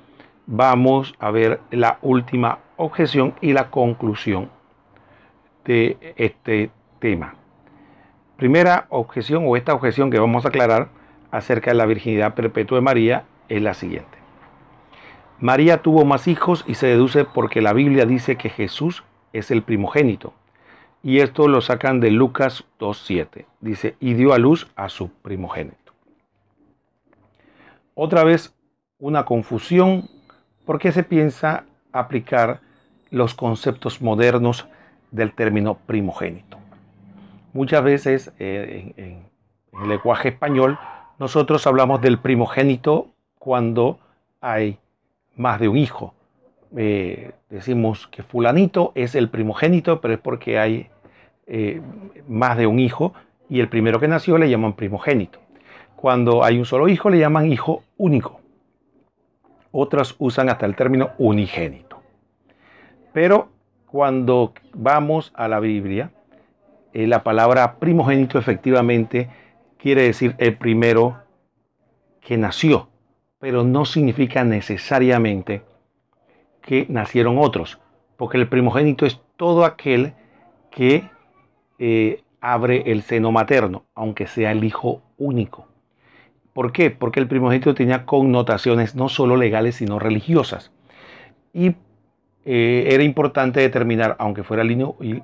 vamos 0.46 1.14
a 1.18 1.30
ver 1.30 1.61
la 1.70 1.98
última 2.02 2.59
objeción 2.76 3.33
y 3.40 3.54
la 3.54 3.70
conclusión 3.70 4.50
de 5.64 5.96
este 6.16 6.70
tema. 6.98 7.35
Primera 8.37 8.88
objeción 8.90 9.44
o 9.46 9.57
esta 9.57 9.72
objeción 9.72 10.11
que 10.11 10.18
vamos 10.18 10.44
a 10.44 10.48
aclarar 10.48 10.88
acerca 11.30 11.70
de 11.70 11.78
la 11.78 11.87
virginidad 11.87 12.35
perpetua 12.35 12.76
de 12.76 12.83
María 12.83 13.24
es 13.48 13.62
la 13.62 13.72
siguiente. 13.72 14.18
María 15.40 15.80
tuvo 15.80 16.04
más 16.04 16.28
hijos 16.28 16.62
y 16.68 16.74
se 16.74 16.88
deduce 16.88 17.24
porque 17.24 17.62
la 17.62 17.72
Biblia 17.72 18.04
dice 18.04 18.37
que 18.37 18.50
Jesús 18.50 19.02
es 19.33 19.50
el 19.50 19.62
primogénito. 19.62 20.35
Y 21.05 21.21
esto 21.21 21.49
lo 21.49 21.61
sacan 21.61 22.01
de 22.01 22.11
Lucas 22.11 22.64
2.7. 22.81 23.45
Dice, 23.61 23.95
y 24.01 24.14
dio 24.14 24.33
a 24.33 24.38
luz 24.38 24.69
a 24.75 24.88
su 24.88 25.11
primogénito. 25.11 25.93
Otra 27.95 28.25
vez 28.25 28.55
una 28.99 29.27
confusión 29.27 30.09
porque 30.64 30.93
se 30.93 31.03
piensa 31.03 31.67
aplicar 31.93 32.61
los 33.11 33.35
conceptos 33.35 34.01
modernos 34.01 34.67
del 35.11 35.35
término 35.35 35.75
primogénito. 35.87 36.57
Muchas 37.53 37.85
veces 37.85 38.33
eh, 38.38 38.95
en, 38.97 39.27
el 39.83 39.88
lenguaje 39.90 40.31
español 40.31 40.79
nosotros 41.19 41.67
hablamos 41.67 42.01
del 42.01 42.19
primogénito 42.19 43.09
cuando 43.38 43.99
hay 44.40 44.79
más 45.37 45.61
de 45.61 45.69
un 45.69 45.77
hijo. 45.77 46.14
Eh, 46.77 47.33
decimos 47.51 48.07
que 48.09 48.23
fulanito 48.23 48.93
es 48.95 49.14
el 49.14 49.29
primogénito, 49.29 50.01
pero 50.01 50.14
es 50.14 50.21
porque 50.21 50.59
hay 50.59 50.88
eh, 51.46 51.80
más 52.26 52.57
de 52.57 52.66
un 52.66 52.78
hijo 52.78 53.12
y 53.48 53.61
el 53.61 53.68
primero 53.68 54.00
que 54.00 54.09
nació 54.09 54.38
le 54.38 54.48
llaman 54.48 54.74
primogénito. 54.74 55.38
Cuando 55.96 56.44
hay 56.44 56.59
un 56.59 56.64
solo 56.64 56.88
hijo 56.88 57.11
le 57.11 57.18
llaman 57.18 57.50
hijo 57.50 57.83
único. 57.96 58.40
Otras 59.70 60.14
usan 60.18 60.48
hasta 60.48 60.66
el 60.66 60.76
término 60.76 61.11
unigénito. 61.18 62.00
Pero 63.12 63.48
cuando 63.87 64.52
vamos 64.72 65.33
a 65.37 65.48
la 65.48 65.61
Biblia, 65.61 66.11
eh, 66.92 67.07
la 67.07 67.22
palabra 67.22 67.76
primogénito 67.76 68.38
efectivamente 68.38 69.28
quiere 69.78 70.02
decir 70.02 70.35
el 70.38 70.57
primero 70.57 71.18
que 72.20 72.37
nació, 72.37 72.88
pero 73.38 73.64
no 73.64 73.85
significa 73.85 74.44
necesariamente 74.44 75.62
que 76.62 76.87
nacieron 76.88 77.38
otros, 77.38 77.78
porque 78.16 78.38
el 78.38 78.48
primogénito 78.48 79.07
es 79.07 79.20
todo 79.37 79.64
aquel 79.64 80.14
que 80.70 81.09
eh, 81.79 82.23
abre 82.41 82.91
el 82.93 83.03
seno 83.03 83.33
materno, 83.33 83.85
aunque 83.95 84.27
sea 84.27 84.53
el 84.53 84.65
hijo 84.65 85.03
único. 85.17 85.67
¿Por 86.53 86.73
qué? 86.73 86.91
Porque 86.91 87.21
el 87.21 87.27
primogénito 87.27 87.75
tenía 87.75 88.07
connotaciones 88.07 88.95
no 88.95 89.09
solo 89.09 89.37
legales, 89.37 89.77
sino 89.77 89.99
religiosas. 89.99 90.71
Y 91.53 91.75
eh, 92.45 92.89
era 92.91 93.03
importante 93.03 93.61
determinar, 93.61 94.17
aunque 94.19 94.45
fuera 94.45 94.63
el 94.63 94.71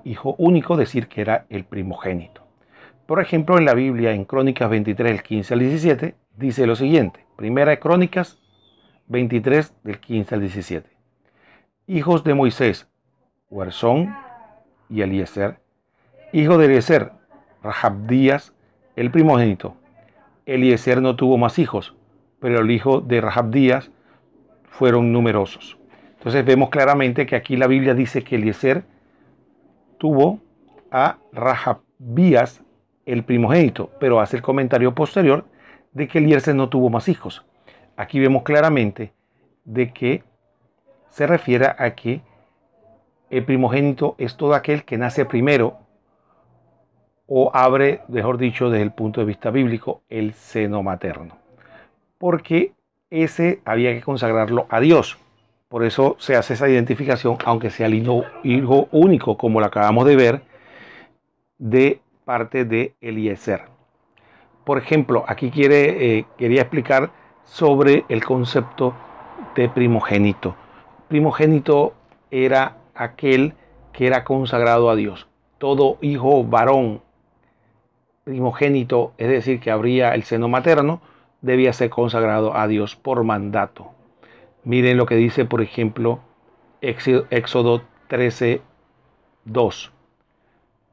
hijo 0.04 0.34
único, 0.38 0.76
decir 0.76 1.06
que 1.06 1.20
era 1.20 1.46
el 1.50 1.64
primogénito. 1.64 2.42
Por 3.06 3.20
ejemplo, 3.20 3.58
en 3.58 3.64
la 3.64 3.74
Biblia, 3.74 4.12
en 4.12 4.24
Crónicas 4.24 4.70
23, 4.70 5.12
del 5.12 5.22
15 5.22 5.54
al 5.54 5.60
17, 5.60 6.14
dice 6.36 6.66
lo 6.66 6.76
siguiente. 6.76 7.26
Primera 7.36 7.70
de 7.70 7.78
Crónicas 7.78 8.38
23, 9.08 9.74
del 9.82 9.98
15 9.98 10.34
al 10.34 10.40
17. 10.40 10.88
Hijos 11.88 12.24
de 12.24 12.34
Moisés, 12.34 12.88
Huerzón 13.50 14.14
y 14.88 15.02
Eliezer. 15.02 15.58
Hijo 16.32 16.58
de 16.58 16.66
Eliezer, 16.66 17.10
Rahabdías, 17.60 18.54
el 18.94 19.10
primogénito. 19.10 19.74
Eliezer 20.46 21.02
no 21.02 21.16
tuvo 21.16 21.38
más 21.38 21.58
hijos, 21.58 21.96
pero 22.38 22.60
el 22.60 22.70
hijo 22.70 23.00
de 23.00 23.20
Rahabdías 23.20 23.90
fueron 24.68 25.12
numerosos. 25.12 25.76
Entonces 26.18 26.44
vemos 26.44 26.70
claramente 26.70 27.26
que 27.26 27.34
aquí 27.34 27.56
la 27.56 27.66
Biblia 27.66 27.94
dice 27.94 28.22
que 28.22 28.36
Eliezer 28.36 28.84
tuvo 29.98 30.38
a 30.92 31.18
Rahabías 31.32 32.62
el 33.06 33.24
primogénito, 33.24 33.90
pero 33.98 34.20
hace 34.20 34.36
el 34.36 34.42
comentario 34.42 34.94
posterior 34.94 35.44
de 35.92 36.06
que 36.06 36.18
Eliezer 36.18 36.54
no 36.54 36.68
tuvo 36.68 36.90
más 36.90 37.08
hijos. 37.08 37.44
Aquí 37.96 38.20
vemos 38.20 38.44
claramente 38.44 39.12
de 39.64 39.92
que 39.92 40.22
se 41.08 41.26
refiere 41.26 41.72
a 41.76 41.96
que 41.96 42.22
el 43.30 43.44
primogénito 43.44 44.14
es 44.18 44.36
todo 44.36 44.54
aquel 44.54 44.84
que 44.84 44.96
nace 44.96 45.24
primero 45.24 45.89
o 47.32 47.52
abre, 47.54 48.00
mejor 48.08 48.38
dicho, 48.38 48.70
desde 48.70 48.82
el 48.82 48.90
punto 48.90 49.20
de 49.20 49.26
vista 49.26 49.52
bíblico, 49.52 50.02
el 50.08 50.34
seno 50.34 50.82
materno. 50.82 51.36
Porque 52.18 52.72
ese 53.08 53.60
había 53.64 53.94
que 53.94 54.02
consagrarlo 54.02 54.66
a 54.68 54.80
Dios. 54.80 55.16
Por 55.68 55.84
eso 55.84 56.16
se 56.18 56.34
hace 56.34 56.54
esa 56.54 56.68
identificación, 56.68 57.38
aunque 57.44 57.70
sea 57.70 57.86
el 57.86 57.94
hijo, 57.94 58.88
único, 58.90 59.36
como 59.36 59.60
lo 59.60 59.66
acabamos 59.66 60.06
de 60.06 60.16
ver, 60.16 60.42
de 61.56 62.00
parte 62.24 62.64
de 62.64 62.96
Eliezer. 63.00 63.62
Por 64.64 64.78
ejemplo, 64.78 65.24
aquí 65.28 65.52
quiere, 65.52 66.18
eh, 66.18 66.26
quería 66.36 66.62
explicar 66.62 67.12
sobre 67.44 68.06
el 68.08 68.24
concepto 68.24 68.92
de 69.54 69.68
primogénito. 69.68 70.56
Primogénito 71.06 71.94
era 72.32 72.78
aquel 72.92 73.54
que 73.92 74.08
era 74.08 74.24
consagrado 74.24 74.90
a 74.90 74.96
Dios. 74.96 75.28
Todo 75.58 75.98
hijo 76.00 76.42
varón 76.42 77.02
primogénito, 78.30 79.12
es 79.18 79.28
decir, 79.28 79.58
que 79.58 79.72
habría 79.72 80.14
el 80.14 80.22
seno 80.22 80.46
materno, 80.46 81.00
debía 81.40 81.72
ser 81.72 81.90
consagrado 81.90 82.56
a 82.56 82.68
Dios 82.68 82.94
por 82.94 83.24
mandato. 83.24 83.90
Miren 84.62 84.96
lo 84.96 85.04
que 85.04 85.16
dice, 85.16 85.44
por 85.44 85.62
ejemplo, 85.62 86.20
Éxodo 86.80 87.82
13, 88.06 88.62
2. 89.46 89.92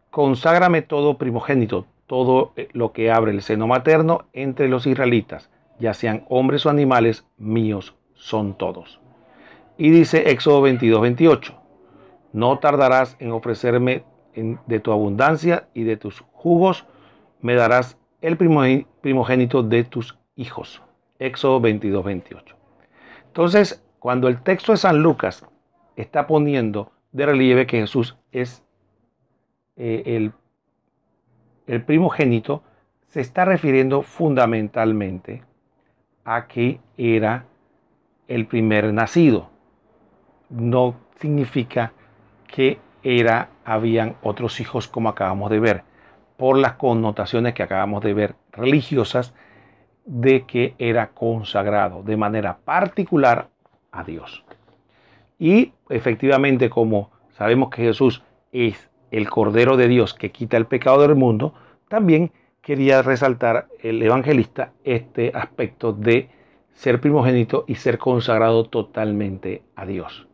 Conságrame 0.09 0.81
todo 0.81 1.19
primogénito, 1.19 1.85
todo 2.07 2.53
eh, 2.55 2.69
lo 2.71 2.91
que 2.91 3.11
abre 3.11 3.33
el 3.33 3.43
seno 3.43 3.67
materno 3.67 4.25
entre 4.33 4.67
los 4.67 4.87
israelitas, 4.87 5.51
ya 5.77 5.93
sean 5.93 6.25
hombres 6.29 6.65
o 6.65 6.71
animales, 6.71 7.27
míos 7.37 7.93
son 8.15 8.57
todos. 8.57 8.99
Y 9.77 9.91
dice 9.91 10.31
Éxodo 10.31 10.61
22, 10.61 11.01
28. 11.01 11.53
No 12.33 12.57
tardarás 12.57 13.15
en 13.19 13.31
ofrecerme 13.31 14.05
de 14.33 14.79
tu 14.79 14.91
abundancia 14.91 15.67
y 15.75 15.83
de 15.83 15.97
tus 15.97 16.23
jugos 16.31 16.87
me 17.41 17.55
darás 17.55 17.97
el 18.21 18.37
primogénito 18.37 19.63
de 19.63 19.83
tus 19.83 20.17
hijos. 20.35 20.81
Éxodo 21.19 21.59
22, 21.59 22.03
28. 22.03 22.55
Entonces, 23.27 23.83
cuando 23.99 24.27
el 24.27 24.41
texto 24.41 24.71
de 24.71 24.77
San 24.77 25.01
Lucas 25.01 25.45
está 25.95 26.27
poniendo 26.27 26.91
de 27.11 27.25
relieve 27.25 27.67
que 27.67 27.79
Jesús 27.79 28.17
es 28.31 28.63
eh, 29.75 30.03
el, 30.05 30.31
el 31.65 31.83
primogénito, 31.83 32.63
se 33.07 33.21
está 33.21 33.45
refiriendo 33.45 34.01
fundamentalmente 34.01 35.43
a 36.25 36.47
que 36.47 36.79
era 36.97 37.45
el 38.27 38.45
primer 38.47 38.93
nacido. 38.93 39.49
No 40.49 40.95
significa 41.15 41.93
que 42.47 42.79
era, 43.03 43.49
habían 43.63 44.15
otros 44.21 44.59
hijos 44.59 44.87
como 44.87 45.09
acabamos 45.09 45.49
de 45.49 45.59
ver 45.59 45.83
por 46.37 46.57
las 46.57 46.73
connotaciones 46.73 47.53
que 47.53 47.63
acabamos 47.63 48.03
de 48.03 48.13
ver 48.13 48.35
religiosas 48.51 49.33
de 50.05 50.45
que 50.45 50.75
era 50.77 51.09
consagrado 51.09 52.03
de 52.03 52.15
manera 52.15 52.57
particular 52.63 53.49
a 53.91 54.03
Dios. 54.03 54.45
Y 55.39 55.73
efectivamente, 55.89 56.69
como 56.69 57.11
sabemos 57.31 57.69
que 57.69 57.83
Jesús 57.83 58.23
es 58.51 58.89
el 59.11 59.29
Cordero 59.29 59.77
de 59.77 59.87
Dios 59.87 60.13
que 60.13 60.31
quita 60.31 60.57
el 60.57 60.65
pecado 60.65 61.01
del 61.01 61.15
mundo, 61.15 61.53
también 61.87 62.31
quería 62.61 63.01
resaltar 63.01 63.67
el 63.81 64.01
evangelista 64.01 64.71
este 64.83 65.31
aspecto 65.33 65.93
de 65.93 66.29
ser 66.73 67.01
primogénito 67.01 67.65
y 67.67 67.75
ser 67.75 67.97
consagrado 67.97 68.65
totalmente 68.65 69.63
a 69.75 69.85
Dios. 69.85 70.27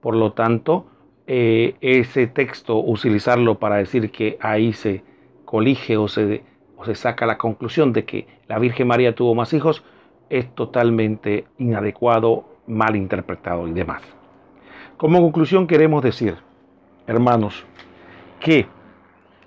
Por 0.00 0.16
lo 0.16 0.32
tanto, 0.32 0.86
eh, 1.26 1.74
ese 1.80 2.26
texto, 2.26 2.78
utilizarlo 2.78 3.58
para 3.58 3.76
decir 3.76 4.10
que 4.10 4.38
ahí 4.40 4.72
se 4.72 5.02
colige 5.44 5.96
o 5.96 6.08
se, 6.08 6.44
o 6.76 6.84
se 6.84 6.94
saca 6.94 7.26
la 7.26 7.38
conclusión 7.38 7.92
de 7.92 8.04
que 8.04 8.26
la 8.48 8.58
Virgen 8.58 8.88
María 8.88 9.14
tuvo 9.14 9.34
más 9.34 9.52
hijos, 9.52 9.84
es 10.30 10.52
totalmente 10.54 11.44
inadecuado, 11.58 12.44
mal 12.66 12.96
interpretado 12.96 13.66
y 13.68 13.72
demás. 13.72 14.02
Como 14.96 15.20
conclusión 15.20 15.66
queremos 15.66 16.02
decir, 16.02 16.36
hermanos, 17.06 17.64
que 18.40 18.66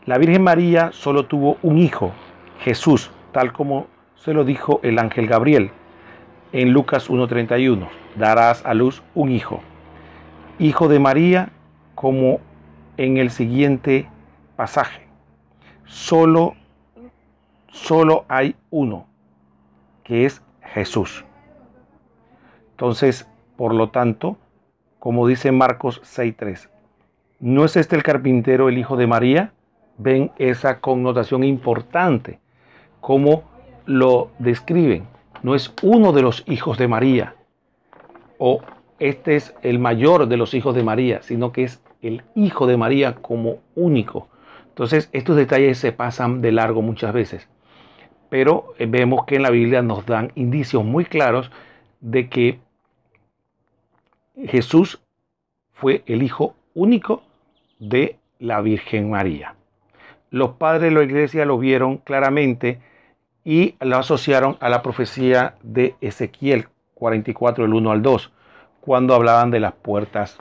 la 0.06 0.18
Virgen 0.18 0.44
María 0.44 0.92
solo 0.92 1.26
tuvo 1.26 1.58
un 1.62 1.78
hijo, 1.78 2.12
Jesús, 2.60 3.12
tal 3.32 3.54
como 3.54 3.88
se 4.16 4.34
lo 4.34 4.44
dijo 4.44 4.80
el 4.84 5.00
ángel 5.00 5.28
Gabriel 5.28 5.72
en 6.52 6.72
Lucas 6.72 7.10
1.31. 7.10 7.88
Darás 8.16 8.66
a 8.66 8.74
luz 8.74 9.04
un 9.16 9.32
hijo, 9.32 9.62
hijo 10.58 10.88
de 10.88 11.00
María, 11.00 11.52
como 12.00 12.40
en 12.96 13.18
el 13.18 13.30
siguiente 13.30 14.08
pasaje. 14.56 15.06
Solo, 15.84 16.56
solo 17.68 18.24
hay 18.30 18.56
uno, 18.70 19.06
que 20.06 20.24
es 20.24 20.42
Jesús. 20.62 21.26
Entonces, 22.72 23.28
por 23.58 23.76
lo 23.76 23.90
tanto, 23.90 24.38
como 24.98 25.28
dice 25.28 25.52
Marcos 25.52 26.02
6.3, 26.04 26.70
¿no 27.42 27.66
es 27.66 27.76
este 27.76 27.98
el 27.98 28.04
carpintero 28.04 28.70
el 28.70 28.78
hijo 28.78 28.96
de 28.96 29.06
María? 29.06 29.52
Ven 29.98 30.32
esa 30.38 30.80
connotación 30.80 31.44
importante, 31.44 32.40
como 33.02 33.44
lo 33.86 34.32
describen. 34.40 35.06
No 35.44 35.54
es 35.54 35.74
uno 35.84 36.14
de 36.14 36.22
los 36.22 36.46
hijos 36.48 36.78
de 36.78 36.88
María, 36.88 37.36
o 38.38 38.62
este 39.00 39.36
es 39.36 39.54
el 39.64 39.80
mayor 39.80 40.30
de 40.30 40.38
los 40.38 40.54
hijos 40.54 40.74
de 40.76 40.84
María, 40.84 41.22
sino 41.24 41.52
que 41.52 41.66
es 41.66 41.84
el 42.02 42.24
hijo 42.36 42.68
de 42.68 42.78
María 42.78 43.16
como 43.16 43.60
único. 43.76 44.30
Entonces, 44.70 45.10
estos 45.12 45.36
detalles 45.36 45.78
se 45.78 45.92
pasan 45.92 46.42
de 46.42 46.52
largo 46.52 46.82
muchas 46.82 47.14
veces. 47.14 47.50
Pero 48.30 48.74
eh, 48.78 48.86
vemos 48.86 49.26
que 49.26 49.36
en 49.36 49.44
la 49.44 49.50
Biblia 49.50 49.82
nos 49.82 50.06
dan 50.06 50.32
indicios 50.36 50.84
muy 50.84 51.06
claros 51.06 51.52
de 52.00 52.30
que 52.30 52.60
Jesús 54.46 55.02
fue 55.74 56.04
el 56.06 56.24
hijo 56.24 56.56
único 56.74 57.24
de 57.80 58.18
la 58.40 58.62
Virgen 58.62 59.10
María. 59.10 59.56
Los 60.30 60.52
padres 60.52 60.84
de 60.84 60.92
la 60.92 61.04
iglesia 61.04 61.44
lo 61.44 61.58
vieron 61.58 61.98
claramente 61.98 62.80
y 63.44 63.76
lo 63.82 63.98
asociaron 63.98 64.58
a 64.60 64.70
la 64.70 64.82
profecía 64.82 65.56
de 65.64 65.96
Ezequiel 66.02 66.68
44, 66.94 67.64
del 67.64 67.74
1 67.74 67.92
al 67.92 68.02
2, 68.02 68.32
cuando 68.82 69.16
hablaban 69.16 69.52
de 69.52 69.60
las 69.60 69.74
puertas 69.74 70.38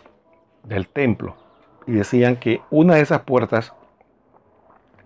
del 0.65 0.89
templo 0.89 1.48
y 1.89 1.93
decían 1.93 2.37
que 2.37 2.61
una 2.71 2.97
de 2.97 3.01
esas 3.01 3.23
puertas 3.23 3.73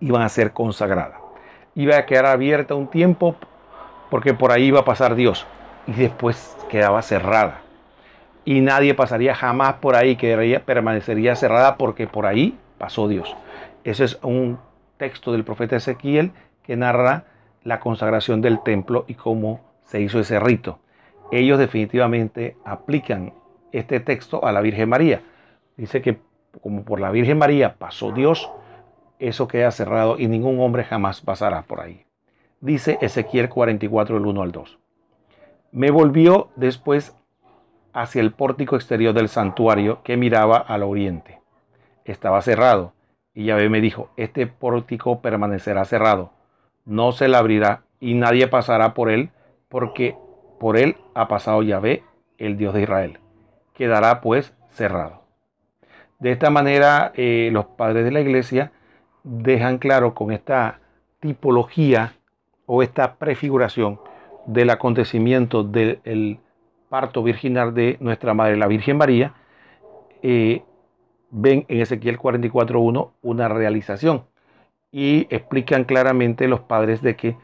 iban 0.01 0.21
a 0.21 0.27
ser 0.27 0.51
consagrada. 0.51 1.17
Iba 1.75 1.97
a 1.97 2.05
quedar 2.05 2.25
abierta 2.25 2.75
un 2.75 2.89
tiempo 2.89 3.37
porque 4.09 4.33
por 4.33 4.51
ahí 4.51 4.65
iba 4.65 4.81
a 4.81 4.85
pasar 4.85 5.15
Dios 5.15 5.47
y 5.87 5.93
después 5.93 6.57
quedaba 6.69 7.01
cerrada. 7.01 7.61
Y 8.43 8.59
nadie 8.59 8.93
pasaría 8.93 9.33
jamás 9.33 9.75
por 9.75 9.95
ahí, 9.95 10.17
que 10.17 10.61
permanecería 10.65 11.37
cerrada 11.37 11.77
porque 11.77 12.05
por 12.05 12.25
ahí 12.25 12.59
pasó 12.77 13.07
Dios. 13.07 13.33
Ese 13.85 14.03
es 14.03 14.19
un 14.21 14.59
texto 14.97 15.31
del 15.31 15.45
profeta 15.45 15.77
Ezequiel 15.77 16.33
que 16.63 16.75
narra 16.75 17.23
la 17.63 17.79
consagración 17.79 18.41
del 18.41 18.61
templo 18.61 19.05
y 19.07 19.13
cómo 19.13 19.61
se 19.85 20.01
hizo 20.01 20.19
ese 20.19 20.37
rito. 20.37 20.79
Ellos 21.31 21.57
definitivamente 21.59 22.57
aplican 22.65 23.31
este 23.71 24.01
texto 24.01 24.45
a 24.45 24.51
la 24.51 24.59
Virgen 24.59 24.89
María. 24.89 25.21
Dice 25.77 26.01
que 26.01 26.19
como 26.61 26.83
por 26.83 26.99
la 26.99 27.11
Virgen 27.11 27.37
María 27.37 27.75
pasó 27.75 28.11
Dios, 28.11 28.51
eso 29.19 29.47
queda 29.47 29.71
cerrado 29.71 30.19
y 30.19 30.27
ningún 30.27 30.59
hombre 30.59 30.83
jamás 30.83 31.21
pasará 31.21 31.63
por 31.63 31.81
ahí. 31.81 32.05
Dice 32.61 32.97
Ezequiel 33.01 33.49
44, 33.49 34.17
el 34.17 34.25
1 34.25 34.41
al 34.41 34.51
2. 34.51 34.79
Me 35.71 35.91
volvió 35.91 36.49
después 36.55 37.15
hacia 37.93 38.21
el 38.21 38.31
pórtico 38.31 38.75
exterior 38.75 39.13
del 39.13 39.29
santuario 39.29 40.01
que 40.03 40.17
miraba 40.17 40.57
al 40.57 40.83
oriente. 40.83 41.39
Estaba 42.05 42.41
cerrado 42.41 42.93
y 43.33 43.45
Yahvé 43.45 43.69
me 43.69 43.81
dijo, 43.81 44.09
este 44.17 44.47
pórtico 44.47 45.21
permanecerá 45.21 45.85
cerrado, 45.85 46.31
no 46.85 47.11
se 47.11 47.27
le 47.27 47.37
abrirá 47.37 47.83
y 47.99 48.15
nadie 48.15 48.47
pasará 48.47 48.93
por 48.93 49.09
él, 49.09 49.31
porque 49.69 50.15
por 50.59 50.77
él 50.77 50.97
ha 51.15 51.27
pasado 51.27 51.63
Yahvé, 51.63 52.03
el 52.37 52.57
Dios 52.57 52.73
de 52.73 52.83
Israel. 52.83 53.19
Quedará 53.73 54.21
pues 54.21 54.53
cerrado. 54.69 55.22
De 56.23 56.31
esta 56.31 56.49
manera, 56.49 57.11
eh, 57.15 57.49
los 57.51 57.65
padres 57.65 58.05
de 58.05 58.11
la 58.11 58.21
iglesia 58.21 58.71
dejan 59.25 59.77
claro 59.77 60.13
con 60.13 60.31
esta 60.31 60.79
tipología 61.19 62.13
o 62.65 62.81
esta 62.81 63.15
prefiguración 63.15 63.99
del 64.45 64.69
acontecimiento 64.69 65.65
del 65.65 66.39
parto 66.87 67.23
virginal 67.23 67.73
de 67.73 67.97
nuestra 67.99 68.33
Madre, 68.33 68.55
la 68.55 68.67
Virgen 68.67 68.95
María, 68.95 69.33
eh, 70.21 70.63
ven 71.29 71.65
en 71.67 71.81
Ezequiel 71.81 72.17
44.1 72.17 73.11
una 73.21 73.49
realización 73.49 74.23
y 74.93 75.27
explican 75.29 75.83
claramente 75.83 76.47
los 76.47 76.61
padres 76.61 77.01
de 77.01 77.17
que 77.17 77.35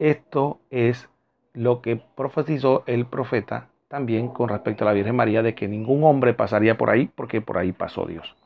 esto 0.00 0.58
es 0.70 1.08
lo 1.52 1.80
que 1.80 2.02
profetizó 2.16 2.82
el 2.88 3.06
profeta 3.06 3.68
también 3.96 4.28
con 4.28 4.50
respecto 4.50 4.84
a 4.84 4.88
la 4.88 4.92
Virgen 4.92 5.16
María 5.16 5.42
de 5.42 5.54
que 5.54 5.66
ningún 5.66 6.04
hombre 6.04 6.34
pasaría 6.34 6.76
por 6.76 6.90
ahí 6.90 7.08
porque 7.14 7.40
por 7.40 7.56
ahí 7.56 7.72
pasó 7.72 8.04
Dios. 8.04 8.36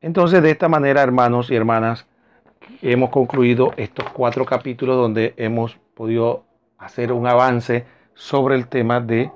Entonces 0.00 0.44
de 0.44 0.52
esta 0.52 0.68
manera, 0.68 1.02
hermanos 1.02 1.50
y 1.50 1.56
hermanas, 1.56 2.06
hemos 2.80 3.10
concluido 3.10 3.72
estos 3.76 4.08
cuatro 4.10 4.44
capítulos 4.46 4.96
donde 4.96 5.34
hemos 5.38 5.76
podido 5.94 6.44
hacer 6.78 7.10
un 7.10 7.26
avance 7.26 7.84
sobre 8.14 8.54
el 8.54 8.68
tema 8.68 9.00
de 9.00 9.32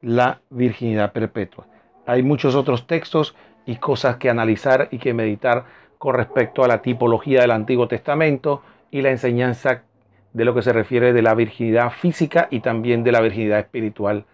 la 0.00 0.40
virginidad 0.48 1.12
perpetua. 1.12 1.66
Hay 2.06 2.22
muchos 2.22 2.54
otros 2.54 2.86
textos 2.86 3.36
y 3.66 3.76
cosas 3.76 4.16
que 4.16 4.30
analizar 4.30 4.88
y 4.90 4.96
que 4.96 5.12
meditar 5.12 5.66
con 5.98 6.14
respecto 6.14 6.64
a 6.64 6.68
la 6.68 6.80
tipología 6.80 7.42
del 7.42 7.50
Antiguo 7.50 7.86
Testamento 7.86 8.62
y 8.90 9.02
la 9.02 9.10
enseñanza 9.10 9.82
de 10.32 10.44
lo 10.46 10.54
que 10.54 10.62
se 10.62 10.72
refiere 10.72 11.12
de 11.12 11.20
la 11.20 11.34
virginidad 11.34 11.90
física 11.90 12.48
y 12.50 12.60
también 12.60 13.04
de 13.04 13.12
la 13.12 13.20
virginidad 13.20 13.58
espiritual 13.58 14.24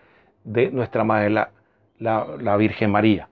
de 0.45 0.71
nuestra 0.71 1.05
Madre, 1.05 1.31
la, 1.31 1.51
la, 1.99 2.57
Virgen 2.57 2.91
María. 2.91 3.29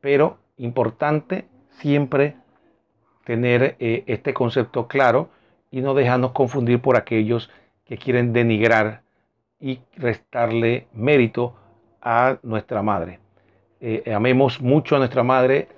Pero 0.00 0.38
importante 0.56 1.46
siempre 1.70 2.36
tener 3.24 3.76
eh, 3.78 4.04
este 4.06 4.34
concepto 4.34 4.88
claro 4.88 5.30
y 5.70 5.80
no 5.80 5.94
dejarnos 5.94 6.32
confundir 6.32 6.80
por 6.80 6.96
aquellos 6.96 7.50
que 7.84 7.96
quieren 7.96 8.32
denigrar 8.32 9.02
y 9.60 9.80
restarle 9.96 10.88
mérito 10.92 11.54
a 12.00 12.38
nuestra 12.42 12.82
madre. 12.82 13.20
Eh, 13.80 14.12
amemos 14.14 14.60
mucho 14.60 14.96
a 14.96 14.98
nuestra 14.98 15.22
madre. 15.22 15.68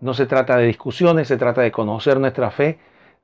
No 0.00 0.14
se 0.14 0.26
trata 0.26 0.56
de 0.56 0.66
discusiones, 0.66 1.28
se 1.28 1.36
trata 1.36 1.60
de 1.60 1.72
conocer 1.72 2.20
nuestra 2.20 2.50
fe, 2.50 2.78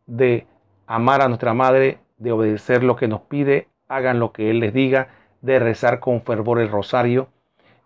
de 0.07 0.47
amar 0.87 1.23
a 1.23 1.29
nuestra 1.29 1.55
madre, 1.55 1.99
de 2.19 2.33
obedecer 2.33 2.83
lo 2.83 2.97
que 2.97 3.09
nos 3.09 3.23
pide, 3.23 3.69
hagan 3.89 4.19
lo 4.19 4.33
que 4.33 4.51
Él 4.51 4.61
les 4.61 4.75
diga 4.75 5.09
de 5.43 5.59
rezar 5.59 6.01
con 6.01 6.23
fervor 6.23 6.61
el 6.61 6.71
rosario 6.71 7.29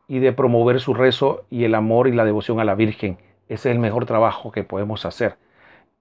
y 0.08 0.18
de 0.18 0.32
promover 0.32 0.80
su 0.80 0.94
rezo 0.94 1.44
y 1.50 1.64
el 1.64 1.74
amor 1.74 2.08
y 2.08 2.12
la 2.12 2.24
devoción 2.24 2.60
a 2.60 2.64
la 2.64 2.74
Virgen. 2.74 3.18
Ese 3.48 3.70
es 3.70 3.74
el 3.74 3.78
mejor 3.78 4.06
trabajo 4.06 4.52
que 4.52 4.64
podemos 4.64 5.04
hacer. 5.04 5.36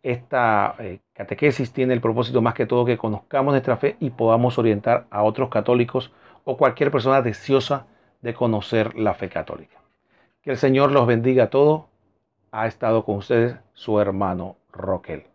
Esta 0.01 0.75
eh, 0.79 0.99
catequesis 1.13 1.71
tiene 1.71 1.93
el 1.93 2.01
propósito 2.01 2.41
más 2.41 2.53
que 2.53 2.65
todo 2.65 2.85
que 2.85 2.97
conozcamos 2.97 3.53
nuestra 3.53 3.77
fe 3.77 3.95
y 3.99 4.09
podamos 4.09 4.57
orientar 4.57 5.07
a 5.09 5.23
otros 5.23 5.49
católicos 5.49 6.11
o 6.43 6.57
cualquier 6.57 6.91
persona 6.91 7.21
deseosa 7.21 7.85
de 8.21 8.33
conocer 8.33 8.95
la 8.95 9.13
fe 9.13 9.29
católica. 9.29 9.77
Que 10.41 10.51
el 10.51 10.57
Señor 10.57 10.91
los 10.91 11.07
bendiga 11.07 11.45
a 11.45 11.49
todos. 11.49 11.83
Ha 12.51 12.67
estado 12.67 13.05
con 13.05 13.15
ustedes 13.15 13.55
su 13.73 13.99
hermano 13.99 14.57
Roquel. 14.71 15.32